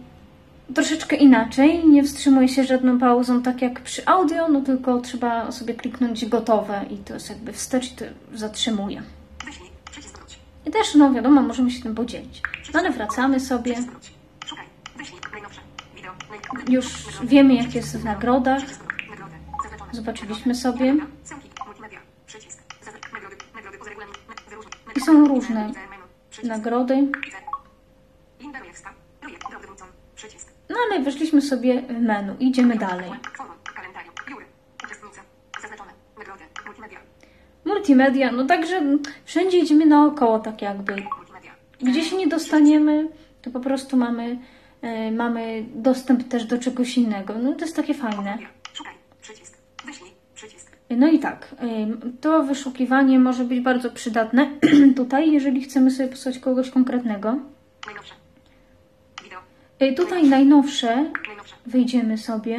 troszeczkę 0.74 1.16
inaczej. 1.16 1.88
Nie 1.88 2.04
wstrzymuje 2.04 2.48
się 2.48 2.64
żadną 2.64 2.98
pauzą, 2.98 3.42
tak 3.42 3.62
jak 3.62 3.80
przy 3.80 4.06
audio, 4.06 4.48
no 4.48 4.60
tylko 4.60 5.00
trzeba 5.00 5.52
sobie 5.52 5.74
kliknąć 5.74 6.26
gotowe 6.26 6.84
i 6.90 6.96
to 6.96 7.14
jest 7.14 7.30
jakby 7.30 7.52
wstecz 7.52 7.92
i 7.92 7.96
to 7.96 8.04
zatrzymuje. 8.34 9.02
I 10.66 10.70
też, 10.70 10.94
no 10.94 11.12
wiadomo, 11.12 11.42
możemy 11.42 11.70
się 11.70 11.82
tym 11.82 11.94
podzielić. 11.94 12.42
No 12.74 12.80
ale 12.80 12.90
wracamy 12.90 13.40
sobie. 13.40 13.74
Już 16.68 16.86
wiemy, 17.24 17.54
jak 17.54 17.74
jest 17.74 17.98
w 17.98 18.04
nagrodach. 18.04 18.58
Przycisk 18.58 18.80
wróć. 18.84 18.98
Nagrody. 19.10 19.36
Zaznaczone. 19.62 19.77
Zobaczyliśmy 19.92 20.54
sobie. 20.54 20.96
I 24.96 25.00
są 25.00 25.28
różne 25.28 25.72
nagrody. 26.44 27.08
No 30.68 30.76
ale 30.90 31.00
weszliśmy 31.00 31.42
sobie 31.42 31.82
w 31.82 32.00
menu. 32.00 32.36
Idziemy 32.40 32.76
dalej. 32.76 33.10
Multimedia. 37.64 38.32
No 38.32 38.46
także 38.46 38.82
wszędzie 39.24 39.58
idziemy 39.58 39.86
naokoło, 39.86 40.38
tak 40.38 40.62
jakby. 40.62 40.96
Gdzie 41.80 42.04
się 42.04 42.16
nie 42.16 42.26
dostaniemy, 42.26 43.08
to 43.42 43.50
po 43.50 43.60
prostu 43.60 43.96
mamy, 43.96 44.38
e, 44.82 45.12
mamy 45.12 45.64
dostęp 45.74 46.28
też 46.28 46.44
do 46.44 46.58
czegoś 46.58 46.98
innego. 46.98 47.34
No 47.34 47.52
to 47.52 47.60
jest 47.64 47.76
takie 47.76 47.94
fajne. 47.94 48.16
Multimedia. 48.16 48.48
Szukaj. 48.72 48.94
Przycisk. 49.20 49.58
Wyślij. 49.84 50.10
Przycisk. 50.34 50.77
No 50.90 51.08
i 51.08 51.18
tak, 51.18 51.54
to 52.20 52.42
wyszukiwanie 52.42 53.18
może 53.18 53.44
być 53.44 53.60
bardzo 53.60 53.90
przydatne 53.90 54.50
tutaj, 54.96 55.32
jeżeli 55.32 55.62
chcemy 55.64 55.90
sobie 55.90 56.08
posłać 56.08 56.38
kogoś 56.38 56.70
konkretnego. 56.70 57.36
Najnowsze. 57.86 58.14
Wideo. 59.24 59.40
Y, 59.82 59.94
Tutaj 59.94 60.28
najnowsze 60.28 61.10
Najnowsze. 61.26 61.54
wyjdziemy 61.66 62.18
sobie. 62.18 62.56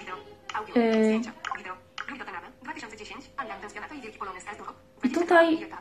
Wideo. 0.00 0.14
Audio. 0.54 0.74
Zdjęcia. 1.04 1.32
Wideo. 1.58 1.74
Julio 2.10 2.24
Tanabe. 2.24 2.46
2010. 2.62 3.30
Allian 3.36 3.60
Tęskniona 3.60 3.86
i 5.04 5.10
tutaj- 5.10 5.54
I 5.54 5.64
etap. 5.64 5.80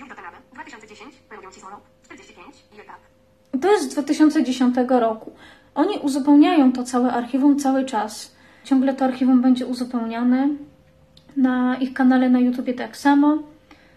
Julio 0.00 0.14
Tanabe. 0.14 0.36
2010. 0.52 1.14
Pełnią 1.28 1.50
Cisłoną. 1.50 1.76
45. 2.04 2.54
I 2.76 2.80
etap. 2.80 2.96
To 3.62 3.72
jest 3.72 3.84
z 3.84 3.88
2010 3.88 4.76
roku. 5.00 5.32
Oni 5.74 5.98
uzupełniają 5.98 6.72
to 6.72 6.84
całe 6.84 7.12
archiwum 7.12 7.58
cały 7.58 7.84
czas. 7.84 8.33
Ciągle 8.64 8.94
to 8.94 9.04
archiwum 9.04 9.42
będzie 9.42 9.66
uzupełniane. 9.66 10.48
Na 11.36 11.76
ich 11.76 11.94
kanale 11.94 12.30
na 12.30 12.40
YouTubie 12.40 12.74
tak 12.74 12.96
samo. 12.96 13.38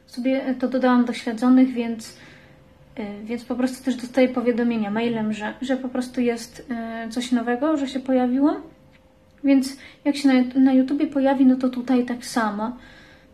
Sobie 0.08 0.56
to 0.60 0.67
dodałam 0.67 1.06
do 1.06 1.13
śledzonych, 1.13 1.73
więc, 1.73 2.17
y, 2.99 3.06
więc 3.23 3.45
po 3.45 3.56
prostu 3.56 3.86
też 3.86 3.95
dostaję 3.95 4.30
powiadomienia 4.30 4.91
mailem, 4.91 5.34
że, 5.34 5.53
że 5.62 5.77
po 5.77 5.89
prostu 5.89 6.21
jest 6.21 6.67
y, 7.08 7.10
coś 7.10 7.32
nowego, 7.32 7.77
że 7.77 7.88
się 7.88 7.99
pojawiło. 7.99 8.56
Więc 9.43 9.77
jak 10.06 10.15
się 10.15 10.27
na, 10.27 10.60
na 10.60 10.73
YouTubie 10.73 11.08
pojawi, 11.08 11.45
no 11.45 11.56
to 11.56 11.69
tutaj 11.69 12.06
tak 12.06 12.25
samo. 12.25 12.77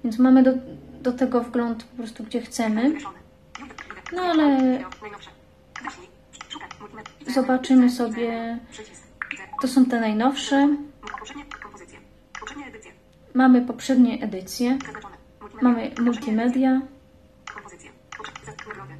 Więc 0.03 0.19
mamy 0.19 0.43
do, 0.43 0.53
do 1.01 1.11
tego 1.11 1.41
wgląd 1.41 1.83
po 1.83 1.97
prostu 1.97 2.23
gdzie 2.23 2.41
chcemy. 2.41 2.93
No 4.15 4.21
ale 4.21 4.77
zobaczymy 7.27 7.89
sobie. 7.89 8.57
To 9.61 9.67
są 9.67 9.85
te 9.85 9.99
najnowsze. 9.99 10.75
Poprzednie 11.11 11.45
kompozycje. 11.63 11.99
Poprzednie 12.39 12.67
edycje. 12.67 12.91
Mamy 13.33 13.61
poprzednie 13.61 14.23
edycje. 14.23 14.77
Zaznaczone. 14.85 15.17
Multimedia. 15.41 15.69
Mamy 15.69 15.91
multimedia, 16.01 16.81
Kompozycje. 17.53 17.91
Nagrody. 18.67 18.93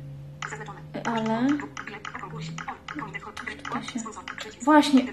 Zaznaczone. 0.50 0.80
ale 1.06 1.50
się. 3.84 4.00
Właśnie. 4.62 5.06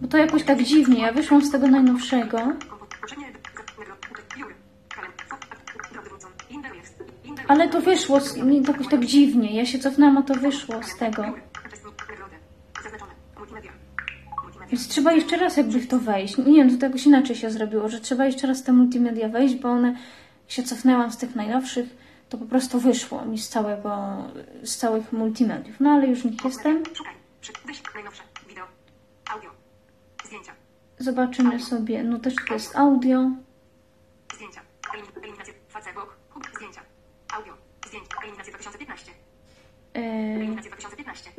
Bo 0.00 0.08
to 0.08 0.18
jakoś 0.18 0.44
tak 0.44 0.62
dziwnie. 0.62 1.00
Ja 1.00 1.12
wyszłam 1.12 1.42
z 1.42 1.50
tego 1.50 1.68
najnowszego. 1.68 2.38
Ale 7.48 7.68
to 7.68 7.80
wyszło 7.80 8.20
z, 8.20 8.36
jakoś 8.68 8.88
tak 8.88 9.04
dziwnie. 9.04 9.54
Ja 9.54 9.66
się 9.66 9.78
cofnęłam, 9.78 10.18
a 10.18 10.22
to 10.22 10.34
wyszło 10.34 10.82
z 10.82 10.96
tego. 10.96 11.22
Biury. 11.22 11.42
Uczestnik. 11.66 11.94
Nagrody. 12.08 12.36
Zaznaczone. 12.82 13.12
Multimedia. 13.38 13.72
Multimedia. 14.42 14.65
Więc 14.76 14.88
trzeba 14.88 15.12
jeszcze 15.12 15.36
raz 15.36 15.56
jakby 15.56 15.78
w 15.80 15.88
to 15.88 15.98
wejść. 15.98 16.38
Nie 16.38 16.44
wiem, 16.64 16.78
to 16.78 16.86
jakoś 16.86 17.06
inaczej 17.06 17.36
się 17.36 17.50
zrobiło, 17.50 17.88
że 17.88 18.00
trzeba 18.00 18.26
jeszcze 18.26 18.46
raz 18.46 18.62
te 18.62 18.72
multimedia 18.72 19.28
wejść, 19.28 19.54
bo 19.54 19.68
one 19.68 19.96
się 20.48 20.62
cofnęłam 20.62 21.12
z 21.12 21.16
tych 21.16 21.34
najnowszych, 21.36 21.86
to 22.28 22.38
po 22.38 22.44
prostu 22.46 22.80
wyszło 22.80 23.24
mi 23.24 23.38
z 23.38 23.48
całego, 23.48 24.16
z 24.62 24.76
całych 24.76 25.12
multimediów. 25.12 25.76
No 25.80 25.90
ale 25.90 26.06
już 26.06 26.24
nich 26.24 26.44
jestem. 26.44 26.82
Szukaj. 26.94 27.14
Przy- 27.40 27.52
Wyślij. 27.66 27.84
Najnowsze. 27.94 28.22
Wideo. 28.48 28.64
Audio. 29.34 29.50
Zdjęcia. 30.24 30.52
Zobaczymy 30.98 31.60
sobie, 31.60 32.02
no 32.04 32.18
też 32.18 32.34
to 32.48 32.54
jest 32.54 32.76
audio. 32.76 33.30
Zdjęcia. 34.34 34.60
Elimin- 34.94 35.18
Eliminacja. 35.22 35.54
Facebook. 35.68 36.16
Hub. 36.30 36.46
Zdjęcia. 36.56 36.80
Audio. 37.36 37.54
Zdjęcia. 37.86 38.16
Eliminacja 38.22 38.52
2015. 38.52 39.12
Yy, 39.12 39.12
Eliminacja 39.12 39.12
2015. 39.12 39.12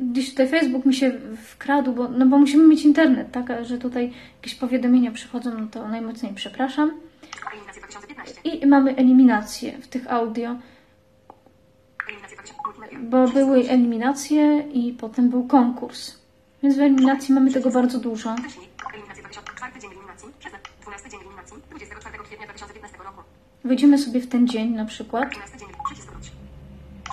gdzieś 0.00 0.30
tutaj 0.30 0.48
Facebook 0.48 0.86
mi 0.86 0.94
się 0.94 1.12
wkradł, 1.44 1.92
bo, 1.92 2.08
no 2.08 2.26
bo 2.26 2.38
musimy 2.38 2.68
mieć 2.68 2.84
internet, 2.84 3.32
tak? 3.32 3.64
Że 3.64 3.78
tutaj 3.78 4.12
jakieś 4.36 4.54
powiadomienia 4.54 5.10
przychodzą, 5.10 5.58
no 5.58 5.66
to 5.66 5.88
najmocniej 5.88 6.34
przepraszam. 6.34 6.90
Eliminacja 7.52 7.82
2015. 7.82 8.40
I 8.44 8.66
mamy 8.66 8.96
eliminację 8.96 9.72
w 9.72 9.88
tych 9.88 10.12
audio, 10.12 10.56
Eliminacja 12.08 12.36
2000. 12.36 12.62
Multimedia. 12.66 12.98
bo 13.10 13.28
były 13.28 13.68
eliminacje 13.68 14.58
i 14.72 14.92
potem 14.92 15.30
był 15.30 15.46
konkurs. 15.46 16.18
Więc 16.62 16.76
w 16.76 16.80
eliminacji 16.80 17.34
mamy 17.34 17.52
tego 17.52 17.70
bardzo 17.70 17.98
dużo. 18.00 18.34
Wyślij. 18.34 18.68
Eliminacja 18.94 19.22
2004 19.22 19.80
dzień 19.80 19.90
eliminacji. 19.90 20.28
Przeze. 20.38 20.56
12 20.82 21.10
dzień 21.10 21.20
eliminacji. 21.20 21.56
24 21.70 22.18
kwietnia 22.18 22.46
2015 22.46 22.98
roku. 22.98 23.22
Wejdziemy 23.64 23.98
sobie 23.98 24.20
w 24.20 24.28
ten 24.28 24.48
dzień 24.48 24.70
na 24.74 24.84
przykład. 24.84 25.30
12 25.30 25.58
dzień. 25.58 25.68
Przycisk 25.86 26.12
wróć. 26.12 26.32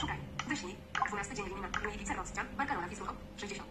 Szukaj. 0.02 0.18
Wyślij. 0.50 0.76
12 1.10 1.36
dzień 1.36 1.46
eliminacji. 1.46 1.84
Luigi 1.86 2.06
Ceroscia. 2.06 2.42
Barcarola 2.58 2.88
Wisłowo. 2.88 3.14
60. 3.38 3.70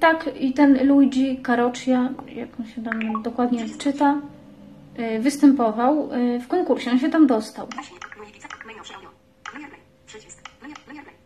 Tak, 0.00 0.30
i 0.40 0.52
ten 0.52 0.86
Luigi 0.86 1.42
Caroccia, 1.46 2.08
jak 2.28 2.48
on 2.60 2.66
się 2.66 2.82
tam 2.82 3.22
dokładnie 3.22 3.68
czyta, 3.78 4.20
y, 4.98 5.18
występował 5.18 6.12
y, 6.12 6.40
w 6.40 6.48
konkursie. 6.48 6.90
On 6.90 6.98
się 6.98 7.10
tam 7.10 7.26
dostał. 7.26 7.66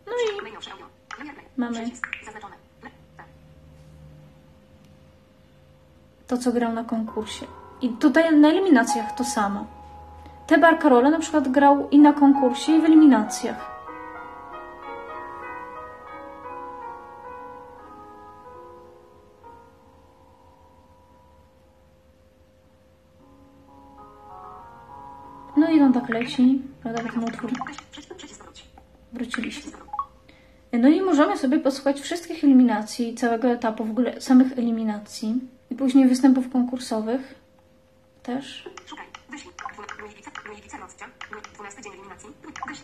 No 0.07 0.13
i. 0.13 1.25
Mamy. 1.57 1.89
To, 6.27 6.37
co 6.37 6.51
grał 6.51 6.73
na 6.73 6.83
konkursie. 6.83 7.45
I 7.81 7.89
tutaj 7.89 8.37
na 8.37 8.49
eliminacjach 8.49 9.15
to 9.15 9.23
samo. 9.23 9.65
Te 10.47 10.57
Barcarola 10.57 11.09
na 11.09 11.19
przykład 11.19 11.47
grał 11.47 11.89
i 11.89 11.99
na 11.99 12.13
konkursie, 12.13 12.71
i 12.71 12.81
w 12.81 12.85
eliminacjach. 12.85 13.74
Leci, 26.19 26.61
prawda, 26.81 27.03
ten 27.03 27.23
utwór. 27.23 27.51
Wróciliśmy. 29.13 29.71
No 30.73 30.89
i 30.89 31.01
możemy 31.01 31.37
sobie 31.37 31.59
posłuchać 31.59 32.01
wszystkich 32.01 32.43
eliminacji, 32.43 33.15
całego 33.15 33.47
etapu, 33.47 33.85
w 33.85 33.89
ogóle 33.91 34.21
samych 34.21 34.51
eliminacji. 34.51 35.35
I 35.71 35.75
później 35.75 36.07
występów 36.07 36.49
konkursowych 36.49 37.35
też. 38.23 38.69
Szukaj. 38.85 39.05
Wyślij. 39.29 39.53
Ceroscia. 40.67 41.05
12 41.55 41.81
dzień 41.81 41.93
eliminacji. 41.93 42.29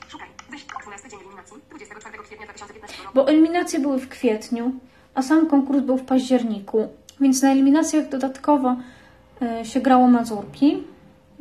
Szukaj. 0.07 0.27
Wyślij. 0.49 0.69
12 0.83 1.09
dzień 1.09 1.19
eliminacji. 1.19 1.57
24 1.69 2.17
kwietnia 2.23 2.45
2015 2.45 3.03
roku. 3.03 3.15
Bo 3.15 3.27
eliminacje 3.27 3.79
były 3.79 3.99
w 3.99 4.09
kwietniu, 4.09 4.71
a 5.13 5.21
sam 5.21 5.47
konkurs 5.47 5.81
był 5.81 5.97
w 5.97 6.05
październiku. 6.05 6.87
Więc 7.21 7.41
na 7.41 7.51
eliminacjach 7.51 8.09
dodatkowo 8.09 8.75
e, 9.41 9.65
się 9.65 9.81
grało 9.81 10.07
mazurki, 10.07 10.83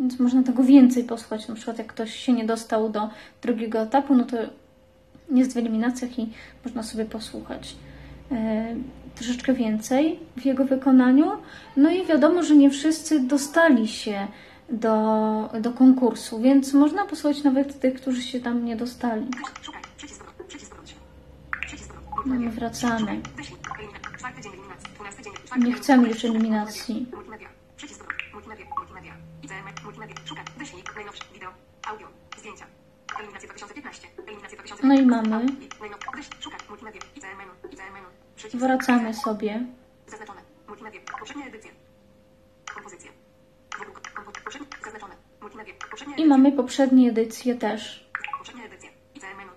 więc 0.00 0.20
można 0.20 0.42
tego 0.42 0.62
więcej 0.62 1.04
posłuchać. 1.04 1.48
Na 1.48 1.54
przykład 1.54 1.78
jak 1.78 1.86
ktoś 1.86 2.14
się 2.14 2.32
nie 2.32 2.44
dostał 2.44 2.88
do 2.88 3.10
drugiego 3.42 3.78
etapu, 3.78 4.14
no 4.14 4.24
to 4.24 4.36
jest 5.30 5.54
w 5.54 5.56
eliminacjach 5.56 6.18
i 6.18 6.32
można 6.64 6.82
sobie 6.82 7.04
posłuchać 7.04 7.76
e, 8.32 8.74
troszeczkę 9.14 9.52
więcej 9.52 10.18
w 10.36 10.44
jego 10.44 10.64
wykonaniu. 10.64 11.30
No 11.76 11.90
i 11.90 12.06
wiadomo, 12.06 12.42
że 12.42 12.56
nie 12.56 12.70
wszyscy 12.70 13.20
dostali 13.20 13.88
się 13.88 14.26
do, 14.68 15.50
do 15.60 15.72
konkursu, 15.72 16.40
więc 16.40 16.72
można 16.72 17.04
posłuchać 17.04 17.42
nawet 17.42 17.80
tych, 17.80 17.94
którzy 17.94 18.22
się 18.22 18.40
tam 18.40 18.64
nie 18.64 18.76
dostali. 18.76 19.26
No 22.26 22.34
my 22.34 22.50
wracamy. 22.50 23.20
Nie 25.58 25.72
chcemy 25.72 26.08
już 26.08 26.24
eliminacji. 26.24 27.06
Multimedia. 27.12 27.48
Przycisk 27.76 28.04
góry. 28.04 28.16
Multimedia. 28.32 28.66
Multimedia. 28.78 29.12
ICM. 29.42 29.54
Multimedia. 29.54 29.79
Szukaj. 29.79 29.79
Wyślij. 29.79 29.79
Najnowsze. 29.79 29.79
Wideo. 29.79 29.79
Audio. 29.79 29.79
Zdjęcia. 29.79 29.79
Eliminacja 29.79 29.79
2015. 29.79 29.79
Eliminacja 29.79 29.79
2015. 29.79 29.79
No 34.82 34.94
i 34.94 35.06
mamy. 35.06 35.46
Wracamy 38.54 39.14
sobie. 39.14 39.66
Zaznaczone. 40.06 40.40
Multimedia. 40.68 41.00
Poprzednie 41.18 41.46
edycje. 41.46 41.70
Kompozycje. 42.74 43.10
I 46.16 46.26
mamy 46.26 46.52
poprzednie 46.52 47.10
edycje 47.10 47.54
też. 47.54 48.10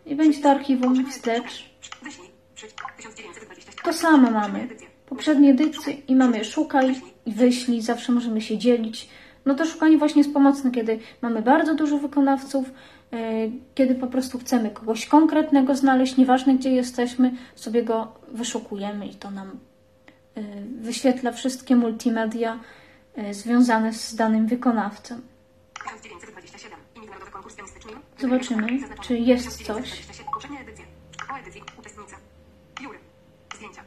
I 0.06 0.15
będzie 0.15 0.41
to 0.41 0.52
archiwum 0.52 1.12
wstecz. 1.12 1.39
edycje. 1.39 1.89
Wyślij. 2.04 2.30
Przycisk. 2.56 2.84
1920. 2.98 3.84
To 3.84 3.93
samo 3.93 4.32
mamy. 4.32 4.67
Poprzednie 5.06 5.52
edycje 5.52 5.93
i 5.93 6.15
mamy 6.15 6.46
szukaj 6.46 7.02
i 7.26 7.32
wyślij. 7.34 7.82
Zawsze 7.82 8.12
możemy 8.12 8.41
się 8.41 8.58
dzielić. 8.58 9.10
No 9.45 9.56
to 9.56 9.65
szukanie 9.65 9.97
właśnie 9.97 10.21
jest 10.21 10.34
pomocne, 10.34 10.71
kiedy 10.71 10.99
mamy 11.21 11.41
bardzo 11.41 11.75
dużo 11.75 11.97
wykonawców, 11.97 12.71
yy, 13.12 13.19
kiedy 13.75 13.95
po 13.95 14.08
prostu 14.08 14.39
chcemy 14.39 14.69
kogoś 14.69 15.06
konkretnego 15.06 15.75
znaleźć, 15.75 16.17
nieważne 16.17 16.56
gdzie 16.56 16.71
jesteśmy, 16.71 17.34
sobie 17.56 17.84
go 17.84 18.13
wyszukujemy 18.32 19.08
i 19.08 19.15
to 19.15 19.32
nam 19.32 19.60
yy, 20.36 20.43
wyświetla 20.82 21.32
wszystkie 21.32 21.75
multimedia 21.75 22.60
yy, 23.17 23.34
związane 23.34 23.93
z 23.93 24.15
danym 24.15 24.47
wykonawcą. 24.47 25.21
1927. 25.73 26.79
I 26.95 26.99
międzynarodowy 26.99 27.32
konkurs 27.32 27.56
pianistyczny. 27.56 27.91
Zobaczymy, 28.19 28.67
czy 29.01 29.17
jest 29.17 29.58
1927. 29.58 30.25
Poprzednie 30.34 30.60
edycje. 30.60 30.86
O 31.34 31.38
edycji. 31.38 31.62
Uczestnica. 31.79 32.15
Jury. 32.82 32.99
Zdjęcia. 33.56 33.84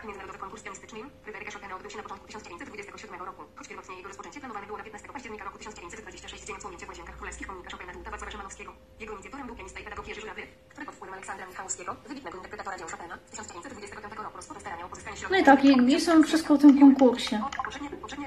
I 0.00 0.06
międzyna- 0.06 0.06
i 0.06 0.06
międzynarodowy 0.08 0.38
konkurs 0.38 0.62
pianistyczny. 0.62 0.98
Fryderyka 1.24 1.50
Chopina 1.52 1.76
odbył 1.76 1.90
się 1.90 1.96
na 1.96 2.02
początku 2.02 2.26
1927 2.26 3.24
roku. 3.30 3.42
Choć 3.56 3.68
pierwotnie 3.68 3.96
jego 3.96 4.08
rozpoczęcie 4.08 4.40
planowane 4.40 4.66
było 4.66 4.78
na 4.78 4.84
15 4.84 5.08
października 5.12 5.44
roku 5.44 5.58
1926 5.58 6.46
dzień 6.46 6.56
odsłonięcia 6.56 6.86
w 6.86 6.88
Łazienkach 6.88 7.16
Królewskich 7.16 7.46
pomnika 7.46 7.70
Chopina 7.70 7.92
Długa 7.92 8.10
Wacława 8.10 8.30
Szymanowskiego. 8.32 8.70
Jego 9.00 9.12
inicjatorem 9.14 9.46
był 9.46 9.56
pianista 9.56 9.80
i 9.80 9.84
pedagog 9.84 10.08
Jerzy 10.08 10.20
Żurawy, 10.20 10.42
który 10.68 10.86
pod 10.86 10.94
wpływem 10.94 11.14
Aleksandra 11.14 11.46
Michałowskiego, 11.46 11.96
wybitnego 12.08 12.36
interpretatora 12.38 12.78
dzieł 12.78 12.88
Chopina, 12.88 13.14
z 13.26 13.30
1925 13.30 14.14
roku 14.24 14.36
rozpoczął 14.36 14.60
starania 14.60 14.84
o 14.86 14.88
pozyskanie 14.88 15.16
środków. 15.16 15.36
No 15.36 15.42
i 15.42 15.44
tak, 15.44 15.64
i 15.64 15.92
i 15.94 16.00
są 16.00 16.22
wszystko 16.22 16.56
w 16.56 16.60
tym 16.60 16.80
konkursie. 16.80 17.40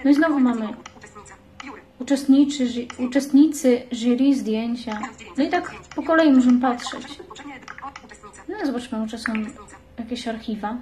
No 0.05 0.11
i 0.11 0.13
znowu 0.13 0.39
mamy 0.39 0.67
uczestniczy, 1.99 2.67
ży- 2.67 2.87
uczestnicy 2.97 3.87
jury 3.91 4.35
zdjęcia. 4.35 4.99
No 5.37 5.43
i 5.43 5.49
tak 5.49 5.71
po 5.95 6.03
kolei 6.03 6.33
możemy 6.33 6.61
patrzeć. 6.61 7.19
O. 7.81 7.91
No 8.47 8.65
zobaczmy, 8.65 8.99
może 8.99 9.17
są 9.17 9.33
jakieś 9.99 10.27
archiwa. 10.27 10.77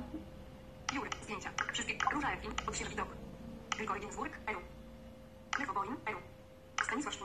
Róża 2.14 2.32
Epin, 2.32 2.52
odśwież 2.68 2.90
widok. 2.90 3.08
Eru. 4.48 4.60
Eru. 6.06 6.20
Stanisław. 6.84 7.16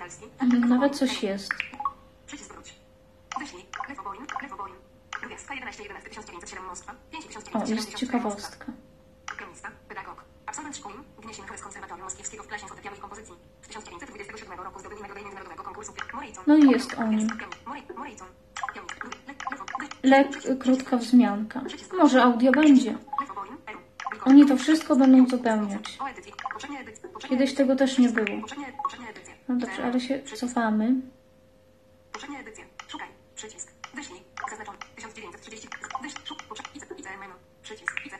Mhm, 0.40 0.68
Nawet 0.68 0.96
coś 0.96 1.22
jest. 1.22 1.52
Przycisk 2.26 2.52
wróć. 2.52 2.74
Wyślij. 3.38 3.66
Gwiazdka 5.26 5.54
11 5.54 5.82
11 5.82 6.08
1907 6.08 6.64
Moskwa. 6.64 6.94
5977 7.10 7.62
O, 7.62 7.66
jest 7.76 7.94
ciekawostka. 7.94 8.66
Pianista, 9.38 9.70
pedagog. 9.88 10.24
Absolwent 10.46 10.76
szkół 10.76 10.92
z 11.56 11.62
Konserwatorium 11.62 12.04
Moskiewskiego 12.04 12.42
w 12.44 12.46
klasie 12.46 12.66
fortepianu 12.66 12.96
i 12.96 13.00
kompozycji. 13.00 13.34
Z 13.62 13.66
1927 13.68 14.60
roku 14.60 14.80
zdobył 14.80 14.98
nagrodę 15.00 15.20
międzynarodowego 15.20 15.62
konkursu 15.64 15.92
Morejcon. 16.14 16.44
No 16.46 16.56
i 16.56 16.70
jest 16.70 16.94
o 16.94 17.06
nim. 17.06 17.28
Morejcon. 17.96 18.28
Pianista. 18.74 18.96
Le- 19.26 19.34
Lewo. 19.50 19.64
Lek, 20.02 20.58
krótka 20.58 20.96
wzmianka. 20.96 21.60
Może 21.98 22.22
audio 22.22 22.52
będzie. 22.52 22.98
Oni 24.26 24.46
to 24.46 24.56
wszystko 24.56 24.96
będą. 24.96 25.26
Poprzednie 26.52 26.84
Kiedyś 27.28 27.54
tego 27.54 27.76
też 27.76 27.98
nie 27.98 28.08
było. 28.08 28.26
No 29.48 29.56
dobrze, 29.56 29.84
ale 29.84 30.00
się 30.00 30.22
cofamy. 30.22 30.94
Poprzednie 32.12 32.38
edycje. 32.38 32.64
Szukaj. 32.88 33.08
Przycisk. 33.34 33.72
Wyślij. 33.94 34.20
Zaznaczony. 34.50 34.78
1930. 34.96 35.68
Wyślij. 36.02 36.26
Szuk. 36.26 36.38
Poprzednie. 36.48 36.72
IC. 36.80 36.84
IC 36.98 37.06
menu. 37.20 37.34
Przycisk. 37.62 38.06
IC. 38.06 38.12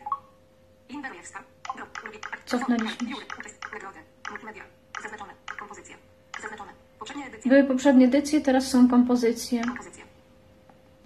Limberujewska. 0.90 1.42
Drop. 1.76 2.04
Lubię. 2.04 2.18
Cofnęliśmy. 2.46 3.08
Były 7.46 7.64
poprzednie 7.64 8.06
edycje, 8.06 8.40
teraz 8.40 8.70
są 8.70 8.88
kompozycje. 8.88 9.62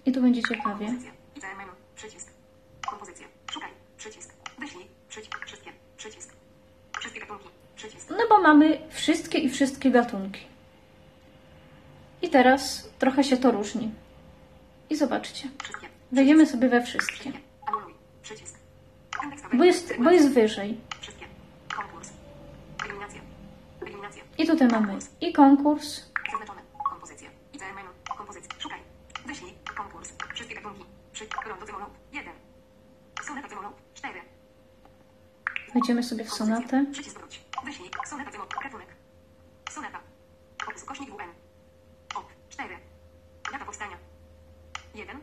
I 0.05 0.11
tu 0.11 0.21
będzie 0.21 0.41
ciekawie. 0.43 0.85
IC 1.35 1.43
menu. 1.43 1.71
Przycisk. 1.95 2.27
Kompozycje. 2.89 3.27
Szukaj. 3.51 3.69
Przycisk. 3.97 4.33
Wyślij. 4.59 4.87
Przycisk. 5.09 5.45
Wszystkie. 5.45 5.71
Przycisk. 5.97 6.33
Wszystkie 6.99 7.19
gatunki. 7.19 7.49
Przycisk. 8.31 8.31
No 8.31 8.37
bo 8.37 8.43
mamy 8.43 8.77
wszystkie 8.89 9.37
i 9.37 9.49
wszystkie 9.49 9.91
gatunki. 9.91 10.41
I 12.21 12.29
teraz 12.29 12.89
trochę 12.99 13.23
się 13.23 13.37
to 13.37 13.51
różni. 13.51 13.91
I 14.89 14.95
zobaczcie. 14.95 15.49
Wejdziemy 16.11 16.45
sobie 16.45 16.69
we 16.69 16.81
wszystkie. 16.81 17.31
Bo 19.53 19.63
jest, 19.63 19.93
bo 19.99 20.11
jest 20.11 20.33
wyżej. 20.33 20.77
I 24.37 24.47
tutaj 24.47 24.67
mamy 24.67 24.97
i 25.21 25.33
konkurs. 25.33 26.11
Konkurs. 29.77 30.13
Wszystkie 30.33 30.55
gatunki. 30.55 30.85
Przy. 31.13 31.25
Rondo 31.47 31.65
Demolop. 31.65 31.89
1. 32.13 32.33
Soneta 33.23 33.47
Demolop. 33.47 33.73
4. 33.93 34.21
wejdziemy 35.73 36.03
sobie 36.03 36.23
w 36.23 36.33
sonatę. 36.33 36.85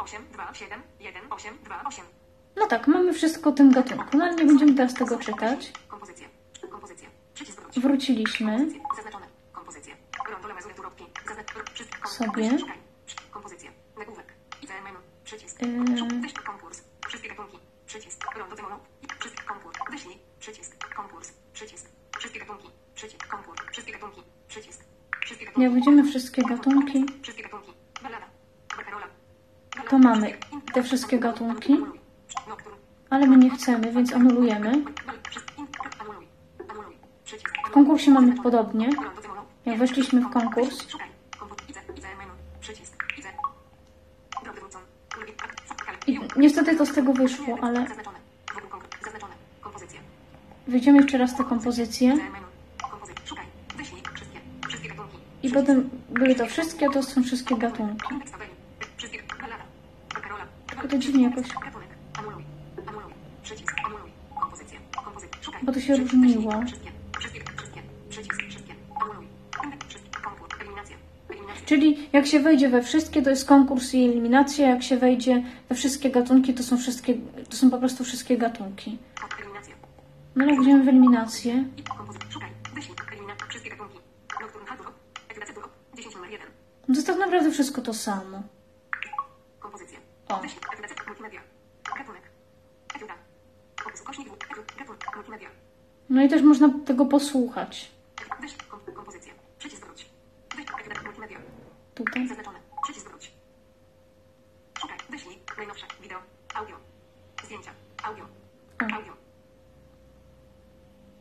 8, 0.09 0.23
2, 0.33 0.55
7, 0.55 0.83
1, 1.01 1.23
8, 1.33 1.59
2, 1.65 1.83
8. 1.85 2.05
No 2.57 2.67
tak, 2.67 2.87
mamy 2.87 3.13
wszystko 3.15 3.51
o 3.51 3.53
tym 3.53 3.73
gatunku, 3.73 4.17
no 4.17 4.25
ale 4.25 4.35
nie 4.35 4.45
będziemy 4.45 4.75
teraz 4.75 4.95
tego 4.95 5.19
czytać. 5.19 5.73
Kompozycje. 5.89 6.29
Kompozycje. 6.71 7.09
Przycisk 7.35 7.61
wróć. 7.61 7.79
Wróciliśmy. 7.81 8.69
Zaznaczone. 8.97 9.27
Kompozycje. 9.53 9.97
Rondo 10.33 10.49
Lemezure 10.49 10.75
Turowki. 10.75 11.05
Zaznaczone. 11.29 11.65
Wszystkie. 11.75 11.99
kom- 11.99 12.11
Sobie. 12.13 12.51
Nagłówek. 13.99 14.35
Menu. 14.85 14.99
Przycisk. 15.25 15.59
Wyślij 16.23 16.45
konkurs. 16.47 16.83
Wszystkie 17.09 17.29
gatunki. 17.29 17.59
Przycisk. 17.87 18.25
Rondo 18.39 18.57
Demolop. 18.57 18.81
Wszystkie 19.21 19.43
konkurs. 19.43 19.77
Wyślij. 19.91 20.19
Przycisk. 20.41 20.95
Konkurs. 20.97 21.33
Przycisk. 21.53 21.87
Wszystkie 22.19 22.41
gatunki. 22.41 22.69
Przycisk. 22.95 23.27
Konkurs. 23.29 23.61
Wszystkie 23.73 23.93
gatunki. 23.93 24.23
Przycisk. 24.49 24.81
Wszystkie 25.25 25.47
gatunki. 25.47 25.63
Jak 25.65 25.75
widzimy 25.75 26.05
wszystkie 26.05 26.43
gatunki, 26.43 27.07
Wszystkie 27.23 27.43
gatunki. 27.43 27.68
To 29.91 29.99
mamy 29.99 30.35
te 30.75 30.83
wszystkie 30.83 31.19
gatunki, 31.19 31.79
ale 33.11 33.27
my 33.27 33.37
nie 33.37 33.51
chcemy, 33.51 33.93
więc 33.93 34.13
anulujemy. 34.13 34.85
W 37.69 37.71
konkursie 37.71 38.11
mamy 38.11 38.43
podobnie. 38.43 38.91
Jak 39.67 39.79
weszliśmy 39.79 40.21
w 40.21 40.31
konkurs, 40.31 40.87
i 46.07 46.21
niestety 46.37 46.77
to 46.77 46.87
z 46.87 46.93
tego 46.93 47.13
wyszło, 47.13 47.59
ale 47.63 47.87
wyjdziemy 50.67 50.99
jeszcze 50.99 51.19
raz 51.19 51.37
te 51.37 51.45
kompozycje 51.45 52.19
i 55.43 55.51
potem 55.51 55.91
były 56.11 56.35
to 56.35 56.47
wszystkie, 56.47 56.91
to 56.91 57.03
są 57.03 57.23
wszystkie 57.23 57.57
gatunki. 57.57 58.15
Indeks 58.15 58.31
tabeli. 58.33 58.51
Wszystkie. 58.97 59.23
Ballada. 59.41 59.65
Barcarola. 60.15 60.45
Tylko 60.67 60.78
to 60.78 60.78
dziwnie 60.78 60.78
jakoś, 60.78 60.78
Gatunek. 60.78 60.78
Anuluj. 60.78 60.78
Anuluj. 60.78 60.78
Przycisk. 60.78 60.78
Anuluj. 60.78 60.78
Kompozycje. 64.41 64.79
Kompozycje. 65.05 65.29
Szukaj. 65.41 65.61
bo 65.63 65.73
to 65.73 65.81
się 65.81 65.97
różniło. 65.97 66.53
Czyli 71.67 72.09
jak 72.13 72.27
się 72.27 72.41
wejdzie 72.41 72.69
we 72.69 72.83
wszystkie, 72.83 73.23
to 73.23 73.31
jest 73.31 73.49
konkurs 73.49 73.95
i 73.95 74.05
eliminacja, 74.05 74.69
jak 74.69 74.83
się 74.83 74.97
wejdzie 74.97 75.43
we 75.69 75.75
wszystkie 75.75 76.11
gatunki, 76.11 76.55
to 76.55 76.63
są 76.63 76.79
wszystkie, 76.79 77.15
to 77.51 77.57
są 77.57 77.71
po 77.71 77.79
prostu 77.79 78.05
wszystkie 78.05 78.39
gatunki. 78.39 78.99
No 80.37 80.45
ale 80.45 80.53
jak 80.53 80.61
wejdziemy 80.61 80.85
w 80.85 80.89
eliminację, 80.89 81.65
I 81.77 81.83
kompozycja. 81.83 82.31
Szukaj. 82.31 82.51
Wyślij. 82.75 82.97
Eliminacja. 83.13 83.47
Wszystkie 83.47 83.71
gatunki. 83.71 83.99
Nocturne 84.41 84.67
Hardrock. 84.67 84.93
Etylacja 85.29 85.55
Turok. 85.55 85.71
10 85.97 86.15
numer 86.15 86.31
1. 86.31 86.47
no 86.89 86.95
to 86.95 87.03
tak 87.03 87.19
naprawdę 87.19 87.51
wszystko 87.51 87.83
to 87.83 87.95
samo. 87.95 88.43
O. 90.29 90.41
No 96.11 96.23
i 96.23 96.29
też 96.29 96.43
można 96.43 96.71
tego 96.87 97.07
posłuchać. 97.07 97.91
Przycisk 99.59 99.87
wróć. 99.87 100.07
Multimedia. 101.05 101.39
Tutaj. 101.95 102.29
Zaznaczone. 102.29 102.59
Przycisk 102.83 103.09
wróć. 103.09 103.33
Szukaj. 104.81 104.99
Wyślij. 105.11 105.39
Najnowsze. 105.57 105.87
Audio. 108.05 108.25
Audio. 108.79 109.13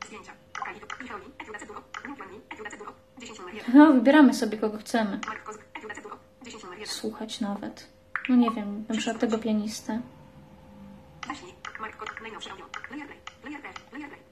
Zdjęcia. 0.05 0.31
Kalido. 0.65 0.87
Michałni. 1.01 1.25
Etiuda 1.39 1.59
Ceduro. 1.59 1.81
Michałni. 2.07 2.41
Etiuda 2.49 2.69
Ceduro. 2.69 2.93
10 3.19 3.39
numer 3.39 3.55
1. 3.55 3.75
No, 3.77 3.93
wybieramy 3.93 4.33
sobie 4.33 4.57
kogo 4.57 4.77
chcemy 4.77 5.19
Mark 5.27 5.43
Kozak. 5.43 5.65
Etiuda 5.73 5.95
Ceduro. 5.95 6.17
10 6.43 6.63
numer 6.63 6.79
1. 6.79 6.95
słuchać 6.95 7.39
nawet. 7.41 7.87
No 8.29 8.35
nie 8.35 8.51
wiem, 8.51 8.85
na 8.89 8.95
przykład 8.95 9.19
tego 9.19 9.37
pianistę. 9.37 10.01
Mark 11.79 11.97
Kozak. 11.97 12.21
Najnowszy 12.21 12.51
audio. 12.51 12.65
Player 12.89 13.07
play. 13.07 13.19
Player 13.41 13.61
play. 13.61 13.73
Player 13.91 14.09
play. 14.09 14.26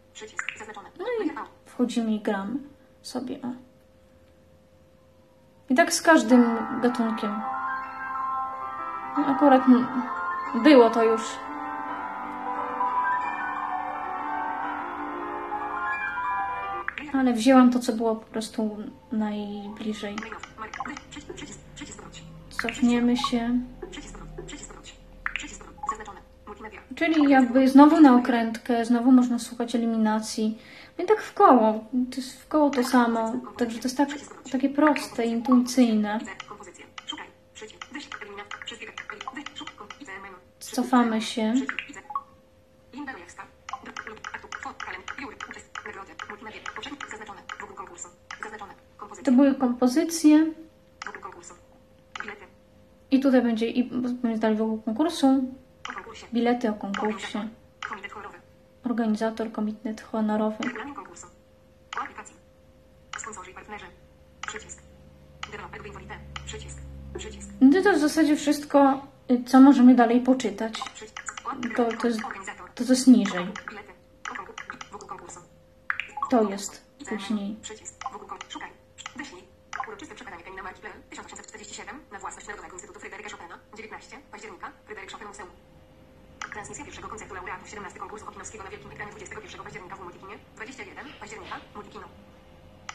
No 0.99 1.05
i 1.25 1.31
wchodzimy 1.65 2.11
i 2.11 2.19
gramy 2.19 2.59
sobie. 3.01 3.39
O. 3.41 3.47
I 5.69 5.75
tak 5.75 5.93
z 5.93 6.01
każdym 6.01 6.57
gatunkiem. 6.81 7.41
No 9.17 9.25
akurat 9.25 9.63
było 10.63 10.89
to 10.89 11.03
już. 11.03 11.21
Ale 17.13 17.33
wzięłam 17.33 17.71
to, 17.71 17.79
co 17.79 17.93
było 17.93 18.15
po 18.15 18.25
prostu 18.25 18.77
najbliżej. 19.11 20.15
Cofniemy 22.49 23.17
się. 23.17 23.59
Czyli 26.95 27.29
jakby 27.29 27.67
znowu 27.67 28.01
na 28.01 28.15
okrętkę, 28.15 28.85
znowu 28.85 29.11
można 29.11 29.39
słuchać 29.39 29.75
eliminacji. 29.75 30.57
No 30.97 31.03
i 31.03 31.07
tak 31.07 31.21
w 31.21 31.33
koło. 31.33 31.85
To 32.11 32.15
jest 32.17 32.41
w 32.41 32.47
koło 32.47 32.69
to 32.69 32.83
samo. 32.83 33.33
Także 33.57 33.79
to 33.79 33.83
jest 33.83 33.97
tak, 33.97 34.09
takie 34.51 34.69
proste, 34.69 35.25
intuicyjne. 35.25 36.19
Cofamy 40.59 41.21
się. 41.21 41.53
To 49.23 49.31
były 49.31 49.55
kompozycje. 49.55 50.45
I 53.11 53.19
tutaj 53.19 53.41
będzie 53.41 53.67
i 53.67 53.83
będzie 53.83 54.39
dalej 54.39 54.57
wokół 54.57 54.81
konkursu. 54.81 55.43
Bilety 56.33 56.69
o 56.69 56.73
konkursie. 56.73 57.49
Organizator, 58.83 59.51
komitet 59.51 60.01
honorowy. 60.01 60.63
O 61.97 62.01
aplikacji. 62.01 62.35
Sponsorzy 63.17 63.51
i 63.51 63.53
partnerzy. 63.53 63.85
Przycisk. 64.47 64.81
Deweloper 65.51 65.81
do 65.81 65.87
inwalidem. 65.87 66.17
Przycisk. 66.45 66.77
Przycisk. 67.17 67.49
No 67.61 67.71
to 67.71 67.83
to 67.83 67.93
w 67.93 67.99
zasadzie 67.99 68.35
wszystko, 68.35 69.07
y, 69.31 69.43
co 69.43 69.61
możemy 69.61 69.95
dalej 69.95 70.21
poczytać. 70.21 70.79
To, 71.75 71.85
to, 72.01 72.07
jest, 72.07 72.19
to, 72.75 72.83
co 72.83 72.93
jest 72.93 73.07
niżej. 73.07 73.47
To 76.29 76.49
jest 76.49 76.85
później. 77.09 77.57
Szukaj. 78.49 78.69
Wyślij. 79.15 79.43
Uroczyste 79.87 80.15
przekazanie 80.15 80.63
Marki.pl 80.63 80.93
1847 81.09 81.99
na 82.11 82.19
własność 82.19 82.47
Narodowego 82.47 82.75
Instytutu 82.75 82.99
Fryderyka 82.99 83.29
Chopina 83.29 83.59
19 83.77 84.17
października 84.31 84.71
Fryderyk 84.85 85.11
Chopin 85.11 85.27
Muzeum. 85.27 85.64
Transmisja 86.55 86.85
pierwszego 86.85 87.07
koncertu 87.07 87.35
laureatów 87.35 87.69
17 87.69 87.99
konkursu 87.99 88.25
Chopinowskiego 88.25 88.63
na 88.63 88.69
Wielkim 88.69 88.91
Ekranie 88.91 89.11
21 89.11 89.63
października 89.63 89.95
w 89.95 90.03
Multikinie 90.03 90.37
21 90.55 91.05
października 91.19 91.55
Multikino. 91.75 92.03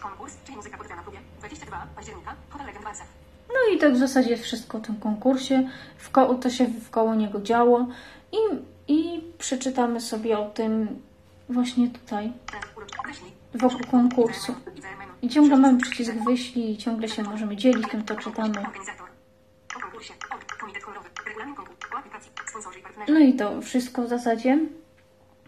Konkurs, 0.02 0.36
czyli 0.44 0.56
muzyka 0.56 0.78
pod 0.78 0.88
na 0.88 1.02
próbie 1.02 1.18
22 1.38 1.86
października 1.96 2.36
Hotel 2.50 2.66
Legend 2.66 2.84
Warszaw. 2.84 3.06
No 3.48 3.74
i 3.74 3.78
tak 3.78 3.92
w 3.92 3.96
zasadzie 3.96 4.36
wszystko 4.36 4.78
o 4.78 4.80
tym 4.80 4.96
konkursie. 4.96 5.68
W 5.98 6.10
koło, 6.10 6.34
to 6.34 6.50
się 6.50 6.66
wkoło 6.66 7.14
niego 7.14 7.40
działo. 7.40 7.86
I, 8.32 8.38
I 8.88 9.24
przeczytamy 9.38 10.00
sobie 10.00 10.38
o 10.38 10.50
tym 10.50 11.02
właśnie 11.48 11.90
tutaj, 11.90 12.32
wokół 13.54 13.86
konkursu. 13.90 14.54
I 15.22 15.28
ciągle 15.28 15.56
mamy 15.56 15.78
przycisk 15.80 16.12
wyślij 16.26 16.70
i 16.70 16.78
ciągle 16.78 17.08
się 17.08 17.22
możemy 17.22 17.56
dzielić 17.56 17.88
tym, 17.90 18.06
co 18.06 18.16
czytamy. 18.16 18.58
Organizator. 18.58 19.08
O 19.76 19.80
konkursie. 19.80 20.14
Komitet 20.60 20.82
honorowy. 20.82 21.08
Regulamin 21.26 21.54
konkursu. 21.54 21.94
O 21.94 21.98
aplikacji. 21.98 22.30
No 23.08 23.18
i 23.18 23.34
to 23.34 23.62
wszystko 23.62 24.02
w 24.02 24.08
zasadzie 24.08 24.58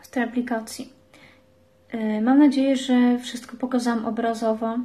z 0.03 0.11
tej 0.11 0.23
aplikacji. 0.23 0.93
Yy, 1.93 2.21
Mam 2.21 2.39
nadzieję, 2.39 2.77
że 2.77 3.19
wszystko 3.19 3.57
pokazałam 3.57 4.07
obrazowo. 4.07 4.79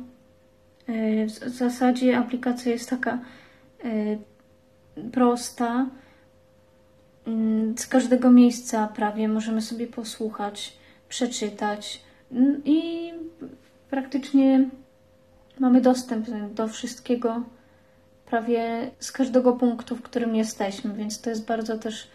Yy, 0.87 1.25
W 1.25 1.49
zasadzie 1.49 2.17
aplikacja 2.17 2.71
jest 2.71 2.89
taka 2.89 3.19
yy, 3.83 4.19
prosta. 5.11 5.87
Yy, 7.27 7.73
Z 7.77 7.87
każdego 7.87 8.31
miejsca 8.31 8.87
prawie 8.87 9.27
możemy 9.27 9.61
sobie 9.61 9.87
posłuchać, 9.87 10.77
przeczytać 11.09 12.01
Yy, 12.31 12.61
i 12.65 13.11
praktycznie 13.89 14.69
mamy 15.59 15.81
dostęp 15.81 16.29
do 16.53 16.67
wszystkiego 16.67 17.43
prawie 18.25 18.91
z 18.99 19.11
każdego 19.11 19.53
punktu, 19.53 19.95
w 19.95 20.01
którym 20.01 20.35
jesteśmy, 20.35 20.93
więc 20.93 21.21
to 21.21 21.29
jest 21.29 21.45
bardzo 21.45 21.77
też 21.77 22.07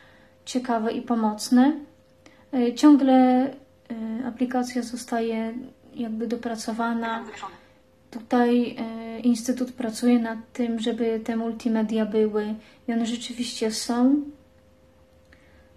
ciekawe 0.44 0.92
i 0.92 1.02
pomocne. 1.02 1.72
Ciągle 2.74 3.46
y, 3.50 4.26
aplikacja 4.26 4.82
zostaje 4.82 5.54
jakby 5.94 6.26
dopracowana. 6.26 7.24
Tutaj 8.10 8.76
y, 9.18 9.20
Instytut 9.20 9.72
pracuje 9.72 10.18
nad 10.18 10.38
tym, 10.52 10.78
żeby 10.78 11.20
te 11.24 11.36
multimedia 11.36 12.06
były 12.06 12.54
i 12.88 12.92
one 12.92 13.06
rzeczywiście 13.06 13.70
są. 13.70 14.16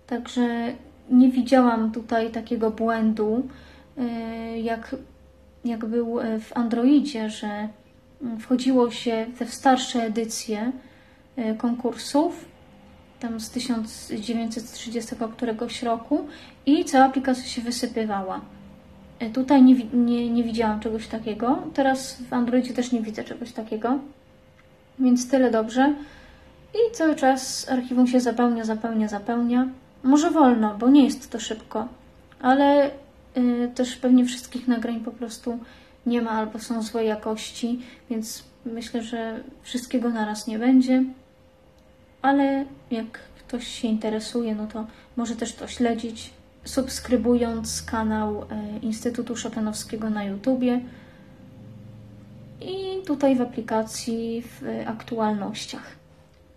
Także 0.08 0.73
nie 1.10 1.32
widziałam 1.32 1.91
tutaj 1.91 2.32
takiego 2.32 2.71
błędu, 2.71 3.47
y, 3.97 4.60
jak, 4.60 4.95
jak 5.65 5.86
był 5.86 6.19
w 6.39 6.58
Androidzie, 6.58 7.30
że 7.30 7.69
y, 8.36 8.39
wchodziło 8.39 8.91
się 8.91 9.25
te 9.39 9.45
w 9.45 9.54
starsze 9.54 10.04
edycje 10.04 10.71
konkursów, 11.58 12.45
tam 13.19 13.39
z 13.39 13.49
1930 13.49 15.15
któregoś 15.34 15.84
roku 15.84 16.28
i 16.65 16.86
cała 16.86 17.06
aplikacja 17.06 17.45
się 17.45 17.62
wysypywała. 17.62 18.41
Y, 19.21 19.30
Tutaj 19.30 19.63
nie, 19.63 19.75
nie, 19.93 20.30
nie 20.30 20.43
widziałam 20.43 20.80
czegoś 20.80 21.08
takiego. 21.08 21.63
Teraz 21.73 22.21
w 22.30 22.34
Androidzie 22.34 22.73
też 22.73 22.91
nie 22.91 23.01
widzę 23.01 23.23
czegoś 23.23 23.51
takiego. 23.51 23.99
Więc 24.99 25.30
tyle 25.30 25.51
dobrze. 25.51 25.93
I 26.73 26.95
cały 26.95 27.15
czas 27.15 27.69
archiwum 27.69 28.08
się 28.08 28.19
zapełnia, 28.19 28.65
zapełnia, 28.65 29.08
zapełnia. 29.08 29.67
Może 30.04 30.32
wolno, 30.32 30.75
bo 30.80 30.89
nie 30.89 31.04
jest 31.06 31.32
to 31.32 31.39
szybko, 31.39 31.88
ale 32.41 32.91
y, 33.38 33.71
też 33.75 33.95
pewnie 33.95 34.25
wszystkich 34.25 34.67
nagrań 34.67 34.99
po 34.99 35.12
prostu 35.12 35.60
nie 36.06 36.21
ma 36.21 36.32
albo 36.32 36.60
są 36.60 36.82
złej 36.82 37.08
jakości, 37.08 37.80
więc 38.10 38.43
myślę, 38.65 39.04
że 39.04 39.43
wszystkiego 39.62 40.10
naraz 40.10 40.47
nie 40.47 40.60
będzie. 40.60 41.04
Ale 42.25 42.65
jak 42.91 43.19
ktoś 43.47 43.67
się 43.67 43.88
interesuje, 43.88 44.55
no 44.55 44.67
to 44.67 44.86
może 45.15 45.36
też 45.36 45.53
to 45.53 45.67
śledzić, 45.67 46.30
subskrybując 46.63 47.84
kanał 47.84 48.41
y, 48.41 48.45
Instytutu 48.82 49.36
Chopinowskiego 49.43 50.09
na 50.09 50.23
YouTubie 50.23 50.82
i 52.61 53.05
tutaj 53.05 53.36
w 53.36 53.41
aplikacji 53.41 54.41
w 54.41 54.61
aktualnościach. 54.88 55.95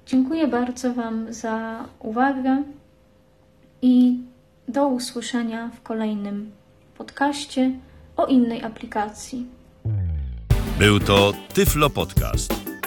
Dziękuję 0.06 0.46
bardzo 0.46 0.94
Wam 0.94 1.32
za 1.32 1.84
uwagę 1.98 2.62
i 3.82 4.18
do 4.68 4.88
usłyszenia 4.88 5.70
w 5.74 5.82
kolejnym 5.82 6.50
podcaście 6.98 7.70
o 8.16 8.26
innej 8.26 8.62
aplikacji. 8.62 9.46
Był 10.78 11.00
to 11.00 11.32
Tyflo 11.54 11.90
Podcast. 11.90 12.67